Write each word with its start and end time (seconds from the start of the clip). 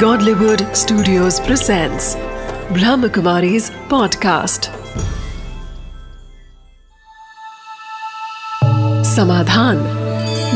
Godlywood 0.00 0.62
Studios 0.76 1.36
presents 1.40 2.06
Brahmakumari's 2.76 3.68
podcast. 3.92 4.66
Samadhan 9.12 9.78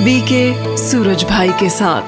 BK 0.04 0.76
Suraj 0.76 1.24
Bhai 1.24 1.52
के 1.60 1.70
साथ 1.70 2.02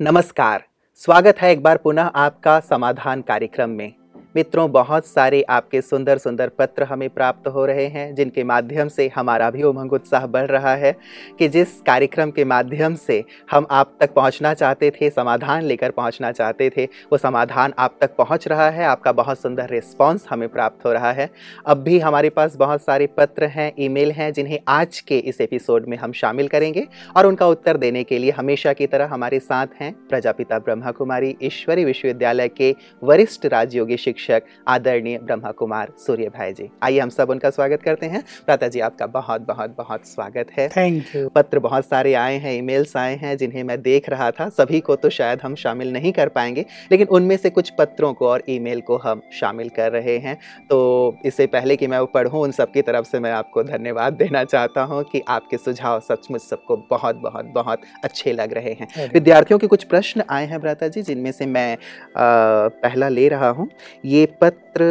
नमस्कार, 0.00 0.64
स्वागत 0.96 1.38
है 1.38 1.52
एक 1.52 1.62
बार 1.62 1.76
पुनः 1.76 2.10
आपका 2.26 2.60
समाधान 2.60 3.22
कार्यक्रम 3.22 3.70
में 3.70 3.92
मित्रों, 4.36 4.70
बहुत 4.72 5.06
सारे 5.06 5.40
आपके 5.42 5.80
सुंदर 5.80 6.18
सुंदर 6.18 6.48
पत्र 6.48 6.84
हमें 6.84 7.08
प्राप्त 7.10 7.46
हो 7.48 7.64
रहे 7.66 7.86
हैं, 7.86 8.14
जिनके 8.14 8.42
माध्यम 8.44 8.88
से 8.88 9.08
हमारा 9.14 9.48
भी 9.50 9.62
उमंग 9.62 9.92
उत्साह 9.92 10.26
बढ़ 10.26 10.46
रहा 10.46 10.74
है 10.74 10.92
कि 11.38 11.48
जिस 11.48 11.80
कार्यक्रम 11.80 12.30
के 12.30 12.44
माध्यम 12.44 12.94
से 12.96 13.24
हम 13.50 13.66
आप 13.70 13.92
तक 14.00 14.12
पहुँचना 14.14 14.52
चाहते 14.54 14.90
थे, 14.90 15.10
समाधान 15.10 15.62
लेकर 15.62 15.90
पहुँचना 15.90 16.32
चाहते 16.32 16.70
थे, 16.76 16.84
वो 16.84 17.18
समाधान 17.18 17.74
आप 17.78 17.96
तक 18.00 18.16
पहुँच 18.16 18.48
रहा 18.48 18.68
है, 18.70 18.84
आपका 18.84 19.12
बहुत 19.12 19.40
सुंदर 19.40 19.70
रिस्पॉन्स 19.70 20.26
हमें 20.30 20.48
प्राप्त 20.48 20.84
हो 20.86 20.92
रहा 20.92 21.12
है। 21.12 21.30
अब 21.66 21.82
भी 21.82 21.98
हमारे 21.98 22.30
पास 22.30 22.56
बहुत 22.56 22.82
सारे 22.82 23.06
पत्र 23.06 23.44
हैं, 23.46 23.72
ईमेल 23.78 24.12
हैं, 24.12 24.32
जिन्हें 24.32 24.58
आज 24.68 25.00
के 25.00 25.18
इस 25.18 25.40
एपिसोड 25.40 25.86
में 25.88 25.96
हम 25.96 26.12
शामिल 26.12 26.48
करेंगे 26.48 26.86
और 27.16 27.26
उनका 27.26 27.46
उत्तर 27.46 27.76
देने 27.76 28.04
के 28.04 28.18
लिए 28.18 28.30
हमेशा 28.30 28.72
की 28.72 28.86
तरह 28.86 29.06
हमारे 29.06 29.38
साथ 29.38 29.80
हैं 29.80 29.92
प्रजापिता 30.08 30.58
ब्रह्मा 30.58 30.90
कुमारी 30.90 31.36
ईश्वरी 31.42 31.84
विश्वविद्यालय 31.84 32.48
के 32.48 32.74
वरिष्ठ 33.04 33.46
राजयोगी 33.46 33.96
शिक्षक 33.96 34.24
शिक्षक 34.26 34.46
आदरणीय 34.68 35.18
ब्रह्मा 35.18 35.50
कुमार 35.52 35.90
सूर्य 35.98 36.28
भाई 36.28 36.52
जी 36.52 36.68
आइए 36.82 36.98
हम 36.98 37.08
सब 37.08 37.30
उनका 37.30 37.50
स्वागत 37.50 37.82
करते 37.82 38.06
हैं। 38.06 38.22
प्राता 38.46 38.68
जी 38.68 38.80
आपका 38.80 39.06
बहुत 39.08 39.40
बहुत 39.42 39.74
बहुत 39.78 40.06
स्वागत 40.06 40.46
है। 40.58 40.68
थैंक 40.68 41.14
यू 41.16 41.28
पत्र 41.28 41.58
बहुत 41.58 41.86
सारे 41.86 42.14
आए 42.16 42.36
हैं 42.38 42.54
ईमेल्स 42.54 42.96
आए 42.96 43.14
हैं 43.16 43.36
जिन्हें 43.36 43.62
मैं 43.64 43.80
देख 43.82 44.08
रहा 44.10 44.30
था। 44.30 44.48
सभी 44.50 44.80
को 44.80 44.96
तो 44.96 45.10
शायद 45.10 45.40
हम 45.42 45.54
शामिल 45.56 45.92
नहीं 45.92 46.12
कर 46.12 46.28
पाएँगे 46.28 46.64
लेकिन 46.92 47.06
उनमें 47.08 47.36
से 47.36 47.50
कुछ 47.50 47.70
पत्रों 47.78 48.12
को 48.14 48.28
और 48.28 48.42
ईमेल 48.48 48.80
को 48.80 48.96
हम 48.98 49.22
शामिल 49.32 49.68
कर 49.76 49.92
रहे 49.92 50.16
हैं। 50.18 50.36
तो 50.70 50.78
इससे 51.26 51.46
पहले 51.48 51.76
कि 51.76 51.86
मैं 51.86 51.98
वो 51.98 52.06
पढ़ूँ 52.14 52.42
उन 52.42 52.52
सबकी 52.52 52.82
तरफ़ 52.82 53.06
से 53.06 53.20
मैं 53.20 53.32
आपको 53.32 53.62
धन्यवाद 53.64 54.12
देना 54.14 54.44
चाहता 54.46 54.82
हूँ 54.84 55.02
कि 55.12 55.22
आपके 55.28 55.56
सुझाव 55.58 56.00
सचमुच 56.00 56.42
सबको 56.42 56.76
बहुत 56.90 57.16
बहुत 57.22 57.52
बहुत 57.54 57.80
अच्छे 58.04 58.32
लग 58.32 58.52
रहे 58.52 58.72
हैं। 58.72 59.08
विद्यार्थियों 59.14 59.58
के 59.58 59.66
कुछ 59.66 59.84
प्रश्न 59.86 60.24
आए 60.30 60.46
हैं 60.46 60.60
भ्राता 60.60 60.88
जी 60.88 61.02
जिनमें 61.02 61.30
से 61.32 61.46
मैं 61.46 61.72
आ, 61.72 61.78
पहला 62.16 63.08
ले 63.08 63.28
रहा 63.28 63.48
हूँ। 63.50 63.68
ये 64.04 64.15
ये 64.16 64.26
पत्र 64.42 64.84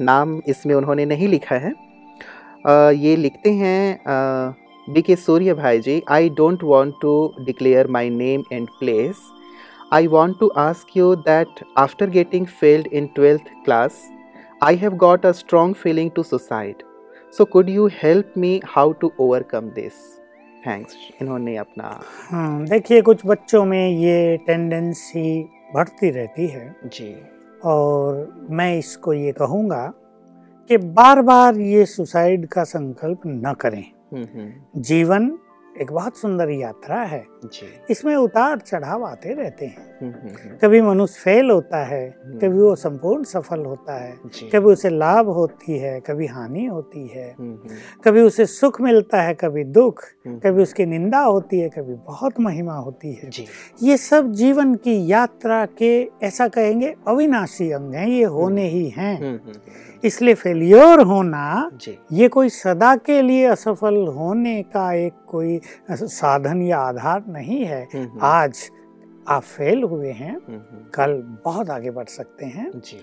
नाम 0.00 0.40
इसमें 0.48 0.74
उन्होंने 0.74 1.04
नहीं 1.06 1.28
लिखा 1.28 1.56
है। 1.56 1.72
ये 2.96 3.14
लिखते 3.16 3.50
हैं 3.54 4.54
डी 4.86 5.02
के 5.02 5.16
Surya 5.16 5.54
Bhai 5.54 5.80
ji 5.80 6.02
I 6.10 6.28
don't 6.36 6.62
want 6.64 6.94
to 7.02 7.12
declare 7.46 7.86
my 7.90 8.10
name 8.10 8.42
and 8.52 8.68
place 8.78 9.20
I 9.92 10.06
want 10.08 10.38
to 10.40 10.48
ask 10.58 10.96
you 10.96 11.14
that 11.26 11.64
after 11.78 12.10
getting 12.10 12.46
failed 12.60 12.86
in 12.92 13.06
twelfth 13.14 13.50
class 13.64 14.00
I 14.62 14.76
have 14.76 14.94
got 14.98 15.26
a 15.26 15.32
strong 15.32 15.74
feeling 15.74 16.10
to 16.10 16.22
suicide 16.22 16.82
so 17.32 17.44
could 17.52 17.68
you 17.70 17.86
help 17.94 18.32
me 18.38 18.60
how 18.68 18.92
to 18.92 19.12
overcome 19.20 19.68
this 19.74 20.00
thanks 20.66 20.96
इन्होंने 21.22 21.56
अपना 21.56 21.98
हाँ 22.30 22.64
देखिए 22.64 23.02
कुछ 23.02 23.26
बच्चों 23.26 23.64
में 23.64 23.88
ये 23.90 24.36
tendency 24.46 25.42
बढ़ती 25.74 26.10
रहती 26.10 26.46
है। 26.46 26.74
जी। 26.86 27.14
और 27.64 28.46
मैं 28.50 28.76
इसको 28.78 29.12
ये 29.12 29.32
कहूँगा 29.32 29.86
कि 30.70 30.76
बार 30.76 31.20
बार 31.22 31.56
ये 31.56 31.84
सुसाइड 31.86 32.46
का 32.48 32.64
संकल्प 32.64 33.20
न 33.26 33.54
करें 33.60 33.84
हम्म, 34.12 34.26
हम्म। 34.34 34.80
जीवन 34.82 35.30
एक 35.80 35.92
बहुत 35.92 36.16
सुंदर 36.16 36.50
यात्रा 36.50 37.02
है 37.02 37.24
इसमें 37.90 38.14
उतार 38.16 38.58
चढ़ाव 38.58 39.04
आते 39.04 39.34
रहते 39.34 39.66
हैं। 39.66 39.90
हम्म, 40.02 40.12
हम्म, 40.12 40.28
हम्म। 40.42 40.56
कभी 40.62 40.80
मनुष्य 40.82 41.20
फेल 41.20 41.50
होता 41.50 41.84
है 41.84 42.02
कभी 42.42 42.58
वो 42.60 42.74
संपूर्ण 42.74 43.24
सफल 43.24 43.64
होता 43.64 43.94
है 43.94 44.12
कभी 44.50 44.72
उसे 44.72 44.88
लाभ 44.88 45.28
होती 45.28 45.78
है 45.78 45.98
कभी 46.00 46.26
हानि 46.26 46.64
होती 46.64 47.06
है 47.06 47.34
कभी 48.04 48.20
उसे 48.20 48.46
सुख 48.46 48.80
मिलता 48.80 49.22
है 49.22 49.34
कभी 49.34 49.64
दुख 49.64 50.02
कभी 50.26 50.62
उसकी 50.62 50.86
निंदा 50.86 51.20
होती 51.20 51.60
है 51.60 51.68
कभी 51.68 51.94
बहुत 52.06 52.40
महिमा 52.40 52.74
होती 52.74 53.12
है। 53.12 53.30
ये 53.82 53.96
सब 53.96 54.32
जीवन 54.32 54.74
की 54.74 54.96
यात्रा 55.12 55.64
के 55.78 55.92
ऐसा 56.22 56.48
कहेंगे 56.48 56.94
अविनाशी 57.08 57.70
अंग 57.72 57.94
हैं 57.94 58.08
ये 58.08 58.24
होने 58.24 58.68
ही 58.68 58.88
हैं। 58.88 59.16
इसलिए 60.04 60.34
फेलियर 60.34 61.00
होना 61.00 61.70
ये 62.12 62.28
कोई 62.28 62.48
सदा 62.48 62.94
के 62.96 63.20
लिए 63.22 63.44
असफल 63.46 63.96
होने 64.16 64.62
का 64.62 64.92
एक 64.92 65.12
कोई 65.28 65.60
साधन 65.90 66.62
या 66.62 66.78
आधार 66.78 67.24
नहीं 67.32 67.64
है 67.64 67.82
हम्म, 67.94 68.04
हम्म। 68.04 68.20
आज 68.22 68.70
आप 69.28 69.42
फेल 69.42 69.82
हुए 69.82 70.10
हैं 70.12 70.34
हम्म, 70.36 70.90
कल 70.94 71.12
बहुत 71.44 71.70
आगे 71.70 71.90
बढ़ 71.90 72.08
सकते 72.08 72.46
हैं 72.46 72.70
जी। 72.76 72.98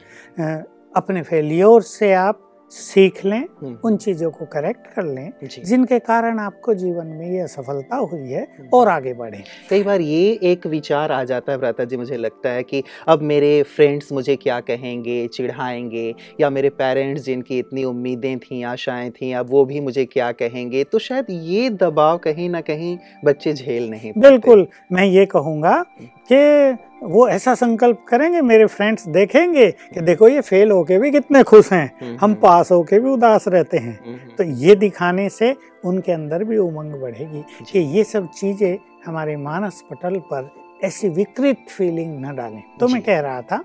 अपने 0.96 1.22
फेलियोर 1.22 1.82
से 1.82 2.14
आप 2.14 2.46
सीख 2.72 3.24
लें 3.26 3.40
हम्म। 3.40 3.78
उन 3.84 3.96
चीज़ों 3.98 4.30
को 4.32 4.46
करेक्ट 4.46 4.88
कर 4.88 5.04
लें 5.06 5.32
जिनके 5.44 6.00
कारण 6.02 6.40
आपको 6.40 6.74
जीवन 6.74 7.08
में 7.10 7.30
ये 7.30 7.40
असफलता 7.40 7.96
हुई 7.96 8.30
है 8.30 8.42
हम्म। 8.42 8.70
और 8.74 8.88
आगे 8.88 9.14
बढ़े 9.14 9.44
कई 9.70 9.84
बार 9.84 10.02
ये 10.02 10.40
एक 10.44 10.68
विचार 10.68 11.12
आ 11.12 11.24
जाता 11.24 11.52
है 11.52 11.58
व्रता 11.58 11.84
जी 11.84 11.98
मुझे 11.98 12.18
लगता 12.18 12.50
है 12.50 12.64
कि 12.64 12.84
अब 13.08 13.22
मेरे 13.24 13.52
फ्रेंड्स 13.68 14.12
मुझे 14.12 14.36
क्या 14.36 14.60
कहेंगे 14.62 15.26
चिढ़ाएँगे 15.28 16.14
या 16.42 16.50
मेरे 16.50 16.70
पेरेंट्स 16.76 17.24
जिनकी 17.24 17.60
इतनी 17.60 17.84
उम्मीदें 17.84 18.38
थी 18.40 18.62
आशाएँ 18.66 19.10
थी 19.12 19.32
अब 19.34 19.50
वो 19.50 19.66
भी 19.66 19.80
मुझे 19.80 20.06
क्या 20.08 20.32
कहेंगे 20.34 20.84
तो 20.84 21.00
शायद 21.00 21.26
ये 21.30 21.70
दबाव 21.80 22.18
कहीं 22.18 22.50
ना 22.50 22.62
कहीं 22.62 22.98
बच्चे 23.26 23.54
झेल 23.54 23.90
नहीं 23.90 24.14
बिल्कुल 24.18 24.68
मैं 24.92 25.06
ये 25.06 25.26
कहूँगा 25.28 25.74
हम्म। 25.74 26.08
कि 26.32 26.89
वो 27.04 27.28
ऐसा 27.30 27.56
संकल्प 27.56 28.06
करेंगे 28.08 28.42
मेरे 28.42 28.66
फ्रेंड्स 28.66 29.08
देखेंगे 29.08 29.72
कि 29.72 30.02
देखो 30.02 30.28
ये 30.28 30.42
फेल 30.42 30.72
होके 30.72 30.98
भी 30.98 31.12
कितने 31.12 31.44
खुश 31.44 31.74
हैं। 31.74 31.92
हम्म, 32.02 32.12
हम 32.12 32.18
हम्म। 32.22 32.34
पास 32.34 32.72
होके 32.72 33.00
भी 33.00 33.10
उदास 33.10 33.48
रहते 33.48 33.78
हैं। 33.78 34.00
हम्म, 34.06 34.18
तो 34.38 34.44
ये 34.44 34.76
दिखाने 34.76 35.30
से 35.30 35.56
उनके 35.86 36.12
अंदर 36.12 36.44
भी 36.44 36.58
उमंग 36.58 37.02
बढ़ेगी 37.02 37.44
कि 37.72 37.80
ये 37.80 38.04
सब 38.04 38.28
चीज़ें 38.32 38.78
हमारे 39.06 39.38
मानस 39.38 39.84
पटल 39.92 40.16
पर 40.16 40.50
ऐसी 40.84 41.10
विकृत 41.10 41.66
फीलिंग 41.70 42.26
न 42.26 42.36
डालें। 42.36 42.64
तो 42.80 42.88
मैं 42.88 43.02
कह 43.02 43.20
रहा 43.20 43.42
था 43.42 43.64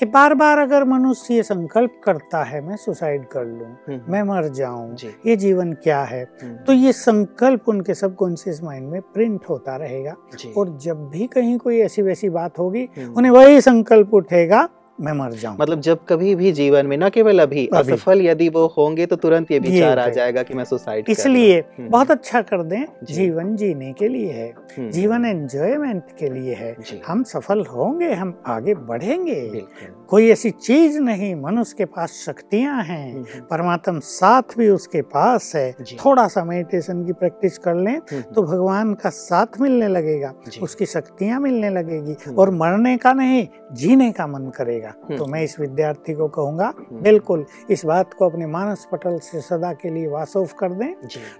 कि 0.00 0.06
बार 0.06 0.34
बार 0.34 0.58
अगर 0.58 0.84
मनुष्य 0.84 1.34
ये 1.34 1.42
संकल्प 1.42 2.00
करता 2.04 2.42
है 2.44 2.60
मैं 2.60 2.76
सुसाइड 2.76 3.26
कर 3.28 3.44
लूँ 3.44 3.98
मैं 4.08 4.22
मर 4.22 4.48
जाऊँ 4.48 4.96
ये 5.26 5.36
जीवन 5.36 5.72
क्या 5.72 6.02
है? 6.02 6.24
तो 6.66 6.72
ये 6.72 6.92
संकल्प 6.92 7.68
उनके 7.68 7.94
सब 7.94 8.14
कॉन्शियस 8.14 8.62
माइंड 8.62 8.88
में 8.88 9.00
प्रिंट 9.02 9.40
होता 9.48 9.76
रहेगा 9.76 10.16
और 10.56 10.76
जब 10.78 11.08
भी 11.08 11.26
कहीं 11.26 11.58
कोई 11.58 11.78
ऐसी 11.80 12.02
वैसी 12.02 12.28
बात 12.28 12.58
होगी 12.58 12.88
उन्हें 13.16 13.32
वही 13.32 13.60
संकल्प 13.60 14.14
उठेगा 14.14 14.68
मैं 15.00 15.12
मर 15.12 15.32
जाऊँ। 15.32 15.56
मतलब 15.60 15.80
जब 15.80 15.98
कभी 16.08 16.34
भी 16.34 16.52
जीवन 16.52 16.86
में 16.86 16.96
न 16.96 17.08
केवल 17.08 17.38
अभी, 17.38 17.66
अभी। 17.66 17.92
असफल 17.92 18.22
यदि 18.22 18.48
वो 18.48 18.66
होंगे 18.78 19.06
तो 19.06 19.16
तुरंत 19.16 19.50
ये 19.50 19.58
विचार 19.58 19.98
आ 19.98 20.08
जाएगा 20.08 20.42
कि 20.42 20.54
मैं 20.54 20.64
सुसाइड 20.64 21.08
इसलिए 21.08 21.58
हम्म। 21.58 21.88
बहुत 21.88 22.10
अच्छा 22.10 22.42
कर 22.42 22.62
दें 22.62 22.84
जी। 23.04 23.14
जीवन 23.14 23.54
जीने 23.56 23.92
के 23.92 24.08
लिए 24.08 24.30
है। 24.32 24.48
हम्म। 24.78 24.90
जीवन 24.90 25.24
एंजॉयमेंट 25.24 26.02
के 26.18 26.30
लिए 26.30 26.54
है। 26.54 26.74
हम 27.06 27.22
सफल 27.22 27.64
होंगे 27.66 28.12
हम 28.12 28.34
आगे 28.46 28.74
बढ़ेंगे। 28.74 29.62
कोई 30.08 30.28
ऐसी 30.30 30.50
चीज़ 30.50 31.00
नहीं 31.00 31.34
मनुष्य 31.34 31.74
के 31.78 31.84
पास 31.84 32.12
शक्तियाँ 32.26 32.82
हैं। 32.82 33.12
हम्म, 33.14 33.40
परमात्मा 33.50 33.98
साथ 33.98 34.56
भी 34.58 34.68
उसके 34.68 35.02
पास 35.02 35.52
है। 35.56 35.72
थोड़ा 36.04 36.26
सा 36.28 36.44
मेडिटेशन 36.44 37.04
की 37.04 37.12
प्रैक्टिस 37.12 37.58
कर 37.58 37.74
लें 37.74 38.00
तो 38.34 38.42
भगवान 38.42 38.94
का 38.94 39.10
साथ 39.10 39.60
मिलने 39.60 39.88
लगेगा 39.88 40.34
उसकी 40.62 40.86
शक्तियाँ 40.86 41.40
मिलने 41.40 41.70
लगेगी। 41.70 42.16
और 42.38 42.50
मरने 42.50 42.96
का 42.96 43.12
नहीं 43.12 43.46
जीने 43.72 44.10
का 44.12 44.26
मन 44.26 44.50
करेगा। 44.56 44.85
जाएगा 44.86 45.16
तो 45.16 45.22
हम्म। 45.22 45.32
मैं 45.32 45.42
इस 45.42 45.58
विद्यार्थी 45.60 46.14
को 46.14 46.28
कहूँगा 46.28 46.72
हम्म। 46.78 47.02
बिल्कुल 47.02 47.44
इस 47.70 47.84
बात 47.84 48.14
को 48.14 48.28
अपने 48.28 48.46
मानस 48.48 48.86
पटल 48.92 49.18
से 49.18 49.40
सदा 49.40 49.72
के 49.72 49.90
लिए 49.90 50.06
वासूफ 50.08 50.52
कर 50.58 50.72
दें 50.72 50.92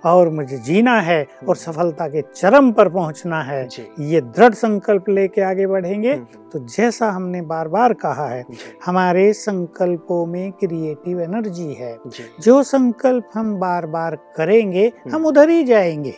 और 0.05 0.29
मुझे 0.31 0.59
जीना 0.61 1.01
है 1.01 1.23
और 1.23 1.45
हम्म। 1.47 1.55
सफलता 1.57 2.09
के 2.09 2.23
चरम 2.35 2.73
पर 2.73 2.89
पहुँचना 2.89 3.43
है 3.43 3.69
ये 4.01 4.21
दृढ़ 4.21 4.55
संकल्प 4.57 5.09
लेके 5.09 5.41
आगे 5.43 5.67
बढ़ेंगे 5.67 6.15
तो 6.57 6.61
जैसा 6.67 7.11
हमने 7.11 7.41
बार 7.43 7.69
बार 7.69 7.93
कहा 7.93 8.27
है 8.29 8.45
हमारे 8.85 9.33
संकल्पों 9.33 10.25
में 10.27 10.53
क्रिएटिव 10.53 11.21
एनर्जी 11.21 11.73
है। 11.75 11.97
जो। 12.41 12.63
संकल्प 12.63 13.29
हम 13.35 13.55
बार 13.57 13.87
बार 13.87 14.15
करेंगे 14.37 14.93
हम 15.13 15.27
उधर 15.27 15.49
ही 15.49 15.65
जाएँगे। 15.65 16.15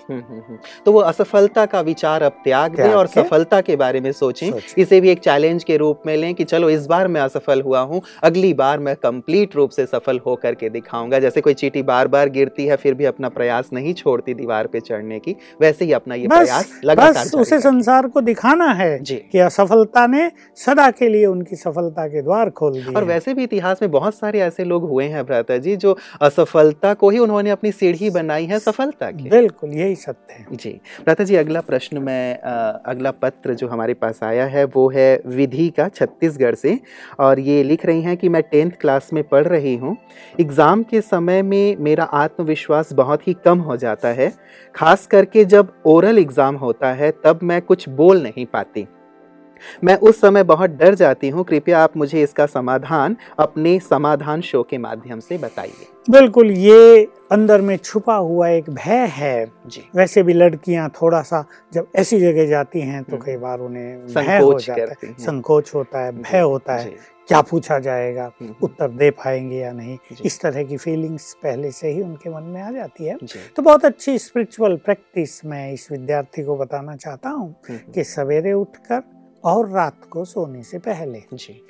तो 0.86 0.92
वो 0.92 1.00
असफलता 1.00 1.64
का 1.66 1.80
विचार 1.80 2.22
अब 2.22 2.32
त्याग 2.44 2.76
दें 2.76 2.92
और 2.92 3.06
सफलता 3.06 3.60
के 3.60 3.76
बारे 3.76 4.00
में 4.00 4.10
सोचें। 4.12 4.50
इसे 4.78 5.00
भी 5.00 5.10
एक 5.10 5.18
चैलेंज 5.18 5.64
के 5.64 5.76
रूप 5.76 6.02
में 6.06 6.16
लें 6.16 6.34
कि 6.34 6.44
चलो 6.44 6.70
इस 6.70 6.86
बार 6.86 7.08
मैं 7.08 7.20
असफल 7.20 7.62
हुआ 7.62 7.80
हूँ 7.80 8.00
अगली 8.22 8.52
बार 8.54 8.78
मैं 8.78 8.94
कंप्लीट 8.96 9.56
रूप 9.56 9.70
से 9.70 9.86
सफल 9.86 10.20
हो 10.26 10.36
करके 10.36 10.70
दिखाऊँगा। 10.70 11.18
जैसे 11.18 11.40
कोई 11.40 11.54
चीटी 11.54 11.82
बार 11.82 12.08
बार 12.08 12.28
गिरती 12.28 12.66
है 12.66 12.76
फिर 12.76 12.94
भी 12.94 13.04
अपना 13.04 13.28
प्रयास 13.30 13.70
नहीं 13.72 13.94
छोड़ती 13.94 14.34
दीवार 14.34 14.66
पे 14.66 14.80
चढ़ने 14.80 15.18
की। 15.18 15.36
वैसे 15.60 15.84
ही 15.84 15.92
अपना 15.92 16.14
ये 16.14 16.28
प्रयास 16.28 16.72
लगातार 16.84 17.40
उसे 17.40 17.60
संसार 17.60 18.06
को 18.06 18.20
दिखाना 18.20 18.72
है 18.72 18.98
कि 19.00 19.38
असफलता 19.38 20.06
ने 20.06 20.27
ने 20.28 20.32
सदा 20.58 20.90
के 20.90 21.08
लिए 21.08 21.26
उनकी 21.26 21.56
सफलता 21.56 22.06
के 22.08 22.22
द्वार 22.22 22.50
खोल 22.52 22.72
दिए 22.72 22.94
और 22.94 23.04
वैसे 23.04 23.34
भी 23.34 23.42
इतिहास 23.44 23.82
में 23.82 23.90
बहुत 23.90 24.14
सारे 24.14 24.40
ऐसे 24.40 24.64
लोग 24.64 24.88
हुए 24.88 25.04
हैं 25.06 25.24
भ्राता 25.26 25.56
जी 25.58 25.76
जो 25.78 25.96
असफलता 26.22 26.94
को 26.94 27.10
ही 27.10 27.18
उन्होंने 27.18 27.50
अपनी 27.50 27.72
सीढ़ी 27.72 28.10
बनाई 28.10 28.46
है 28.46 28.58
सफलता 28.58 29.10
की। 29.10 29.28
बिल्कुल 29.30 29.70
यही 29.70 29.94
सत्य 29.96 30.34
है। 30.34 30.56
जी। 30.56 30.70
भ्राता 31.00 31.24
जी 31.24 31.36
अगला 31.36 31.60
प्रश्न 31.60 31.98
में 31.98 32.38
अगला 32.38 33.10
पत्र 33.12 33.54
जो 33.54 33.68
हमारे 33.68 33.94
पास 33.94 34.22
आया 34.22 34.46
है 34.46 34.64
वो 34.66 34.88
है 34.90 35.08
विधि 35.28 35.68
का 35.70 35.88
छत्तीसगढ़ 35.90 36.54
से। 36.54 36.78
और 37.20 37.40
ये 37.40 37.62
लिख 37.62 37.86
रही 37.86 38.02
हैं 38.02 38.16
कि 38.16 38.28
मैं 38.28 38.42
टेंथ 38.42 38.70
क्लास 38.80 39.10
में 39.12 39.22
पढ़ 39.24 39.46
रही 39.46 39.74
हूँ। 39.76 39.96
एग्ज़ाम 40.40 40.82
के 40.82 41.00
समय 41.00 41.42
में 41.42 41.76
मेरा 41.78 42.04
आत्मविश्वास 42.04 42.92
बहुत 42.94 43.26
ही 43.28 43.34
कम 43.44 43.58
हो 43.60 43.76
जाता 43.76 44.08
है। 44.10 44.32
खास 44.74 45.06
करके 45.06 45.44
जब 45.46 45.72
ओरल 45.86 46.18
एग्ज़ाम 46.18 46.56
होता 46.56 46.92
है 46.92 47.10
तब 47.24 47.40
मैं 47.42 47.60
कुछ 47.62 47.88
बोल 47.90 48.22
नहीं 48.22 48.46
पाती। 48.46 48.86
मैं 49.84 49.96
उस 49.96 50.20
समय 50.20 50.42
बहुत 50.42 50.70
डर 50.70 50.94
जाती 50.94 51.28
हूँ। 51.28 51.44
कृपया 51.44 51.82
आप 51.82 51.96
मुझे 51.96 52.22
इसका 52.22 52.46
समाधान 52.46 53.16
अपने 53.38 53.78
समाधान 53.80 54.40
शो 54.40 54.62
के 54.62 54.78
माध्यम 54.78 55.20
से 55.20 55.38
बताइए। 55.38 55.86
बिल्कुल 56.10 56.50
ये 56.50 57.04
अंदर 57.32 57.60
में 57.60 57.76
छुपा 57.76 58.14
हुआ 58.14 58.48
एक 58.48 58.70
भय 58.70 59.06
है। 59.10 59.46
जी। 59.66 59.82
वैसे 59.96 60.22
भी 60.22 60.32
लड़कियाँ 60.32 60.88
थोड़ा 61.02 61.22
सा 61.22 61.44
जब 61.72 61.86
ऐसी 61.96 62.20
जगह 62.20 62.46
जाती 62.46 62.80
हैं 62.80 63.02
तो 63.02 63.12
हम्म। 63.12 63.24
कई 63.26 63.36
बार 63.36 63.60
उन्हें 63.60 64.06
भय 64.06 64.38
हो 64.38 64.58
जाता 64.58 65.06
है। 65.06 65.12
संकोच 65.12 65.74
होता 65.74 66.04
है 66.04 66.12
भय 66.12 66.40
होता 66.40 66.76
है। 66.76 67.18
क्या 67.28 67.40
पूछा 67.40 67.78
जाएगा? 67.78 68.22
हम्म, 68.22 68.44
हम्म। 68.44 68.54
उत्तर 68.62 68.88
दे 68.88 69.10
पाएँगे 69.10 69.56
या 69.56 69.72
नहीं? 69.72 69.98
इस 70.24 70.40
तरह 70.40 70.62
की 70.64 70.76
फीलिंग्स 70.76 71.32
पहले 71.42 71.70
से 71.70 71.88
ही 71.88 72.02
उनके 72.02 72.30
मन 72.30 72.42
में 72.42 72.62
आ 72.62 72.70
जाती 72.70 73.04
है। 73.04 73.16
तो 73.56 73.62
बहुत 73.62 73.84
अच्छी 73.84 74.18
स्पिरिचुअल 74.18 74.76
प्रैक्टिस 74.76 75.44
मैं 75.44 75.72
इस 75.72 75.88
विद्यार्थी 75.92 76.42
को 76.42 76.56
बताना 76.56 76.96
चाहता 76.96 77.30
हूँ 77.30 77.54
कि 77.70 78.04
सवेरे 78.04 78.52
उठकर 78.52 79.02
और 79.44 79.68
रात 79.68 80.04
को 80.10 80.24
सोने 80.24 80.62
से 80.62 80.78
पहले। 80.78 81.22
जी। 81.34 81.62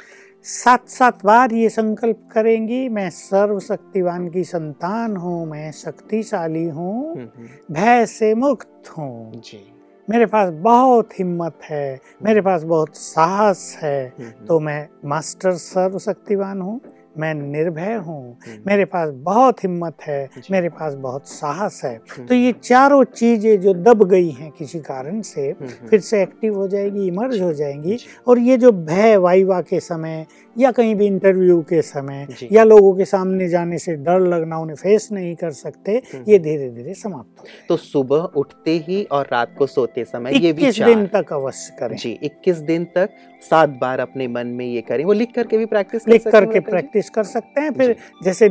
सात 0.45 0.89
सात 0.89 1.25
बार 1.25 1.53
ये 1.53 1.69
संकल्प 1.69 2.29
करेंगी 2.33 2.89
मैं 2.89 3.11
सर्वशक्तिवान 3.11 4.29
की 4.29 4.45
संतान 4.45 5.17
हूँ 5.17 5.47
मैं 5.47 5.73
शक्तिशाली 5.73 6.65
हूँ 6.65 7.17
हम्म, 7.17 7.29
हम्म। 7.37 7.75
भय 7.75 8.07
से 8.07 8.35
मुक्त 8.35 8.89
हूँ। 8.99 9.33
जी। 9.35 9.73
मेरे 10.11 10.27
पास 10.27 10.51
बहुत 10.53 11.19
हिम्मत 11.19 11.59
है 11.63 12.01
मेरे 12.23 12.41
पास 12.41 12.63
बहुत 12.63 12.97
साहस 12.97 13.79
है 13.83 14.13
हम्म, 14.19 14.47
तो 14.47 14.61
मैं 14.61 14.89
मास्टर 15.05 15.53
सर्वशक्तिवान 15.53 16.61
हूँ 16.61 16.81
मैं 17.19 17.33
निर्भय 17.35 17.95
हूँ। 17.95 18.39
हम्म। 18.47 18.59
मेरे 18.67 18.85
पास 18.85 19.11
बहुत 19.25 19.63
हिम्मत 19.65 20.03
है 20.03 20.29
मेरे 20.51 20.69
पास 20.69 20.95
बहुत 20.95 21.29
साहस 21.29 21.81
है। 21.85 21.95
हम्म। 21.95 22.27
तो 22.27 22.35
ये 22.35 22.53
चारों 22.63 23.03
चीज़ें 23.05 23.61
जो 23.61 23.75
दब 23.75 24.05
गई 24.09 24.31
हैं 24.31 24.51
किसी 24.51 24.79
कारण 24.81 25.21
से 25.23 25.49
हम्म, 25.51 25.89
फिर 25.89 26.01
से 26.01 26.23
एक्टिव 26.23 26.55
हो 26.55 26.69
जाएगी 26.69 27.07
इमर्ज 27.07 27.41
हो 27.41 27.53
जाएँगी 27.53 27.99
और 28.27 28.39
ये 28.39 28.57
जो 28.57 28.73
भय 28.73 29.17
वाइवा 29.17 29.61
के 29.61 29.81
समय 29.81 30.27
या 30.59 30.71
कहीं 30.71 30.95
भी 30.95 31.07
इंटरव्यू 31.07 31.61
के 31.63 31.83
समय 31.83 32.27
या 32.53 32.65
लोगों 32.65 32.95
के 32.97 33.05
सामने 33.05 33.49
जाने 33.49 33.79
से 33.79 33.95
डर 33.97 34.21
लगना 34.21 34.59
उन्हें 34.59 34.77
फेस 34.77 35.09
नहीं 35.13 35.35
कर 35.37 35.51
सकते 35.51 35.97
ये 36.29 36.39
धीरे 36.39 36.69
धीरे 36.71 36.95
समाप्त 36.95 37.41
हो 37.41 37.47
तो 37.69 37.77
सुबह 37.77 38.29
उठते 38.37 38.77
ही 38.89 39.03
और 39.13 39.29
रात 39.33 39.55
को 39.59 39.67
सोते 39.67 40.05
समय 40.05 40.37
ये 40.37 40.49
इक्कीस 40.51 40.81
दिन 40.81 41.07
तक 41.07 41.33
अवश्य 41.33 41.77
करें। 41.81 41.97
जी 41.97 42.19
इक्कीस 42.23 42.57
दिन 42.69 42.85
तक 42.95 43.11
सात 43.51 43.69
बार 43.81 44.01
अपने 44.01 44.27
मन 44.29 44.47
में 44.49 44.65
ये 44.67 44.81
करें। 44.81 45.05
वो 45.05 45.13
लिख 45.13 45.33
करके 45.35 45.59
भी 45.59 45.67
प्रैक्टिस 45.67 46.09
लिख 46.09 46.29
करके 46.29 46.61
प्रैक्टिस 46.61 47.11
कर 47.11 47.25
सकते 47.25 47.61
हैं 47.61 47.73
फिर 47.73 47.95
जैसे 48.25 48.49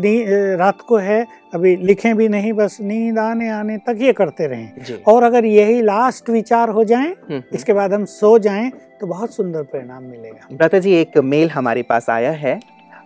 रात 0.58 0.82
को 0.82 0.98
है 0.98 1.26
अभी 1.54 1.76
लिखें 1.78 2.16
भी 2.18 2.28
नहीं 2.30 2.52
बस 2.54 2.78
नींद 2.82 3.20
आने 3.20 3.50
आने 3.50 3.78
तक 3.78 3.98
ये 4.02 4.14
करते 4.14 4.48
रहें। 4.48 5.04
और 5.08 5.24
अगर 5.24 5.46
यही 5.46 5.82
लास्ट 5.82 6.30
विचार 6.30 6.70
हो 6.70 6.84
जाएँ 6.84 7.08
हम्म, 7.08 7.34
हम्म। 7.34 7.56
इसके 7.56 7.74
बाद 7.74 7.94
हम 7.94 8.06
सो 8.06 8.38
जाएँ 8.40 8.70
तो 9.02 9.08
बहुत 9.08 9.34
सुंदर 9.36 9.64
परिणाम 9.64 10.04
मिलेगा। 10.04 10.48
ब्रता 10.54 10.80
जी 10.80 10.94
एक 10.94 11.18
मेल 11.26 11.50
हमारे 11.50 11.82
पास 11.84 12.10
आया 12.10 12.32
है 12.34 12.60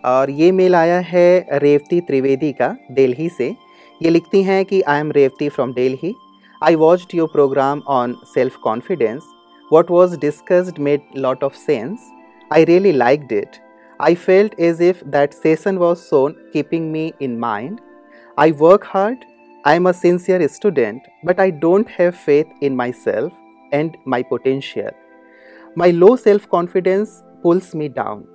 और 0.04 0.30
ये 0.30 0.50
मेल 0.52 0.74
आया 0.74 0.98
है 1.00 1.58
रेवती 1.58 2.00
त्रिवेदी 2.00 2.52
का 2.52 2.74
दिल्ली 2.92 3.28
से। 3.28 3.54
ये 4.00 4.10
लिखती 4.10 4.42
हैं 4.42 4.64
कि 4.64 4.80
I 4.82 5.00
am 5.00 5.12
Revathi 5.12 5.48
from 5.48 5.72
Delhi. 5.72 6.14
I 6.62 6.74
watch 6.76 7.06
your 7.14 7.28
programme 7.32 7.82
on 7.90 8.16
self 8.34 8.56
confidence 8.64 9.22
what 9.70 9.90
was 9.90 10.18
discussed 10.20 10.78
made 10.80 11.00
lot 11.16 11.44
of 11.44 11.56
sense 11.56 12.10
I 12.50 12.64
really 12.64 12.92
like 12.92 13.26
it 13.26 13.56
I 14.00 14.14
felt 14.16 14.60
as 14.60 14.80
if 14.80 15.04
that 15.06 15.34
session 15.36 15.78
was 15.78 15.98
on 16.00 16.32
keeping 16.52 16.90
me 16.92 17.12
in 17.22 17.40
mind. 17.40 17.80
I 18.37 18.51
work 18.51 18.83
hard, 18.85 19.25
I 19.65 19.75
am 19.75 19.87
a 19.87 19.93
sincere 19.93 20.47
student, 20.49 21.01
but 21.23 21.39
I 21.39 21.49
don't 21.49 21.89
have 21.89 22.15
faith 22.17 22.47
in 22.61 22.75
myself 22.75 23.33
and 23.71 23.97
my 24.05 24.21
potential. 24.23 24.91
My 25.75 25.89
low 25.91 26.15
self 26.17 26.49
confidence 26.49 27.23
pulls 27.41 27.73
me 27.75 27.89
down. 27.89 28.27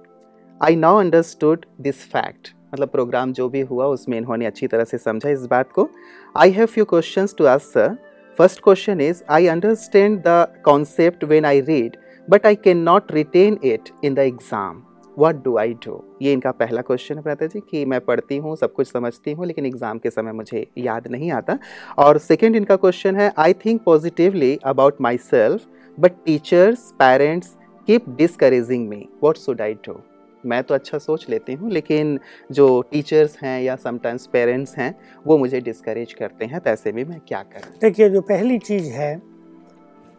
I 0.61 0.75
now 0.76 0.99
understood 0.99 1.67
this 1.79 2.05
fact. 2.05 2.55
मतलब 2.75 2.88
programme 2.88 3.32
जो 3.32 3.49
भी 3.49 3.61
हुआ 3.70 3.87
उसमें 3.87 4.17
इन्होंने 4.19 4.47
अच्छी 4.47 4.67
तरह 4.67 4.85
से 4.85 4.99
समझा 4.99 5.31
इस 5.31 5.47
बात 5.47 5.73
को 5.73 5.88
I 6.37 6.50
have 6.50 6.67
few 6.67 6.85
questions 6.93 7.35
to 7.38 7.47
ask 7.47 7.73
sir 7.73 7.97
first 8.37 8.61
question 8.64 9.00
is 9.00 9.23
I 9.31 9.47
understand 9.55 10.19
the 10.26 10.47
concept 10.64 11.25
when 11.25 11.44
I 11.44 11.61
read 11.61 11.97
but 12.29 12.47
I 12.47 12.56
can 12.64 12.82
not 12.82 13.12
retain 13.12 13.59
it 13.64 13.91
in 14.05 14.14
the 14.14 14.19
exam 14.19 14.82
what 15.18 15.44
do 15.44 15.56
I 15.58 15.74
do 15.86 16.04
ये 16.22 16.34
इनका 16.34 16.52
पहला 16.54 16.81
क्वेश्चन 16.81 17.16
है 17.16 17.22
प्राता 17.22 17.46
जी, 17.46 17.60
कि 17.62 17.84
मैं 17.86 18.00
पढ़ती 18.02 18.38
हूँ, 18.38 18.56
सब 18.56 18.74
कुछ 18.74 18.88
समझती 18.88 19.31
हूँ, 19.31 19.46
लेकिन 19.46 19.66
एग्ज़ाम 19.66 19.98
के 20.00 20.10
समय 20.10 20.31
मुझे 20.34 20.66
याद 20.80 21.08
नहीं 21.08 21.31
आता। 21.31 21.58
और 21.98 22.18
सेकेंड 22.19 22.56
इनका 22.56 22.75
क्वेश्चन 22.75 23.16
है 23.16 23.31
I 23.38 23.54
think 23.56 23.81
positively 23.84 24.58
about 24.66 25.02
my 25.02 25.18
self 25.19 25.66
but 25.98 26.24
teachers 26.25 26.92
parents 27.00 27.56
keep 27.88 28.10
discouraging 28.18 28.88
me 28.90 29.08
what 29.24 29.38
should 29.38 29.62
I 29.62 29.74
do 29.88 30.00
मैं 30.44 30.62
तो 30.64 30.74
अच्छा 30.75 30.98
सोच 30.98 31.25
लेती 31.30 31.54
हूँ, 31.54 31.70
लेकिन 31.72 32.20
जो 32.52 32.81
टीचर्स 32.92 33.38
हैं 33.38 33.62
या 33.62 33.75
समटाइम्स 33.75 34.28
पेरेंट्स 34.28 34.75
हैं, 34.78 34.94
वो 35.25 35.38
मुझे 35.38 35.60
डिस्करेज 35.62 36.13
करते 36.13 36.46
हैं 36.46 36.60
तो 36.60 36.70
ऐसे 36.70 36.92
में 36.92 37.04
मैं 37.06 37.20
क्या 37.28 37.42
करूँ? 37.44 37.74
देखिए, 37.81 38.10
जो 38.10 38.22
पहली 38.24 38.58
चीज़ 38.60 38.90
है 38.92 39.16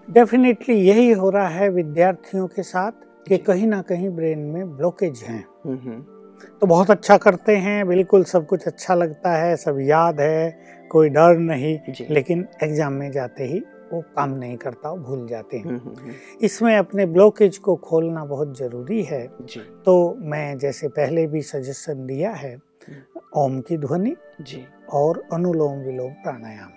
डेफिनेटली 0.09 0.75
यही 0.79 1.11
हो 1.13 1.31
रहा 1.31 1.49
है 1.49 1.69
विद्यार्थियों 1.71 2.47
के 2.47 2.63
साथ 2.63 3.07
कि 3.29 3.39
कहीं 3.39 3.67
ना 3.67 3.81
कहीं 3.83 4.11
ब्रेन 4.11 4.39
में 4.39 4.77
ब्लॉकेज 4.77 5.23
हैं। 5.23 5.45
हम्म, 5.67 5.79
हम्म। 5.79 6.05
तो 6.61 6.67
बहुत 6.67 6.91
अच्छा 6.91 7.17
करते 7.17 7.57
हैं 7.57 7.87
बिल्कुल 7.89 8.25
सब 8.25 8.47
कुछ 8.47 8.67
अच्छा 8.67 8.95
लगता 8.95 9.33
है 9.33 9.57
सब 9.57 9.79
याद 9.81 10.21
है 10.21 10.89
कोई 10.91 11.09
डर 11.09 11.39
नहीं 11.39 11.79
लेकिन 12.11 12.47
एग्ज़ाम 12.63 12.93
में 12.93 13.11
जाते 13.13 13.45
ही 13.45 13.63
वो 13.93 14.01
काम 14.17 14.31
नहीं 14.31 14.57
करता 14.57 14.95
भूल 14.95 15.27
जाते 15.27 15.57
हैं। 15.57 15.65
हम्म, 15.65 16.13
इसमें 16.43 16.77
अपने 16.77 17.07
ब्लॉकेज 17.07 17.59
को 17.59 17.77
खोलना 17.77 18.25
बहुत 18.25 18.57
ज़रूरी 18.59 19.03
है। 19.03 19.27
जी। 19.43 19.61
तो 19.85 20.17
मैं 20.21 20.59
जैसे 20.59 20.89
पहले 20.89 21.27
भी 21.27 21.43
सजेशन 21.43 22.07
दिया 22.07 22.33
है 22.33 22.57
ओम 23.37 23.61
की 23.61 23.77
ध्वनि 23.77 24.15
जी। 24.41 24.65
और 24.93 25.23
अनुलोम 25.33 25.79
विलोम 25.79 26.13
प्राणायाम। 26.23 26.71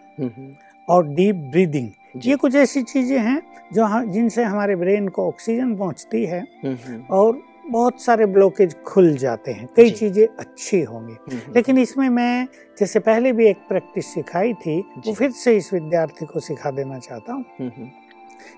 और 0.90 1.08
डीप 1.08 1.36
ब्रीदिंग 1.36 1.90
ये 2.26 2.36
कुछ 2.36 2.56
ऐसी 2.56 2.82
चीज़ें 2.82 3.20
हैं 3.20 3.42
जो 3.74 3.84
हम 3.84 4.12
जिनसे 4.12 4.44
हमारे 4.44 4.76
ब्रेन 4.76 5.08
को 5.08 5.28
ऑक्सीजन 5.28 5.76
पहुँचती 5.76 6.26
है 6.26 6.40
हम्म, 6.64 6.76
हम्म। 6.86 7.04
और 7.12 7.42
बहुत 7.70 8.02
सारे 8.02 8.26
ब्लॉकेज 8.26 8.76
खुल 8.84 9.16
जाते 9.18 9.52
हैं। 9.52 9.68
कई 9.76 9.90
चीज़ें 9.90 10.26
अच्छी 10.28 10.82
होंगी। 10.82 11.14
हम्म, 11.14 11.54
लेकिन 11.56 11.78
इसमें 11.78 12.10
मैं 12.10 12.48
जैसे 12.78 13.00
पहले 13.00 13.32
भी 13.32 13.48
एक 13.48 13.58
प्रैक्टिस 13.58 14.14
सिखाई 14.14 14.54
थी 14.54 14.80
वो 15.08 15.14
फिर 15.14 15.32
से 15.32 15.56
इस 15.58 15.74
विद्यार्थी 15.74 16.26
को 16.26 16.40
सिखा 16.40 16.72
देना 16.72 17.00
चाहता 17.00 17.34
हूँ 17.34 17.46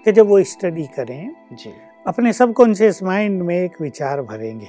कि 0.05 0.11
जब 0.11 0.27
वो 0.27 0.43
स्टडी 0.43 0.87
करें 0.87 1.31
जी। 1.53 1.73
अपने 2.07 2.33
सबकॉन्शियस 2.33 3.03
माइंड 3.03 3.41
में 3.41 3.55
एक 3.55 3.81
विचार 3.81 4.21
भरेंगे। 4.21 4.67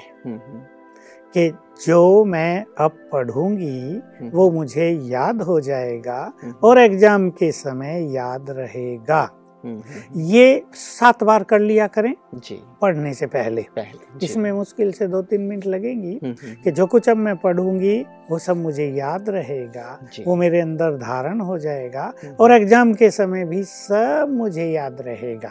कि 1.36 1.50
जो 1.86 2.24
मैं 2.24 2.64
अब 2.78 2.98
पढ़ूँगी 3.12 4.28
वो 4.30 4.50
मुझे 4.50 4.90
याद 5.10 5.42
हो 5.42 5.60
जाएगा 5.60 6.32
और 6.64 6.78
एग्ज़ाम 6.78 7.30
के 7.30 7.50
समय 7.52 8.12
याद 8.14 8.50
रहेगा। 8.50 9.22
ये 9.64 10.62
सात 10.74 11.22
बार 11.24 11.42
कर 11.44 11.60
लिया 11.60 11.86
करें 11.88 12.12
जी। 12.36 12.60
पढ़ने 12.82 13.12
से 13.14 13.26
पहले। 13.28 13.62
पहले 13.76 14.24
इसमें 14.24 14.50
मुश्किल 14.52 14.92
से 14.92 15.06
दो 15.08 15.22
तीन 15.22 15.40
मिनट 15.40 15.66
लगेंगी 15.66 16.18
कि 16.64 16.70
जो 16.70 16.86
कुछ 16.86 17.08
अब 17.08 17.16
मैं 17.18 17.36
पढ़ूँगी 17.36 18.04
वो 18.30 18.38
सब 18.38 18.56
मुझे 18.56 18.86
याद 18.88 19.28
रहेगा 19.28 19.98
वो 20.26 20.34
मेरे 20.36 20.60
अंदर 20.60 20.96
धारण 20.98 21.40
हो 21.40 21.58
जाएगा 21.58 22.12
और 22.40 22.52
एग्ज़ाम 22.52 22.92
के 22.94 23.10
समय 23.10 23.44
भी 23.44 23.62
सब 23.64 24.28
मुझे 24.30 24.64
याद 24.64 25.00
रहेगा। 25.00 25.48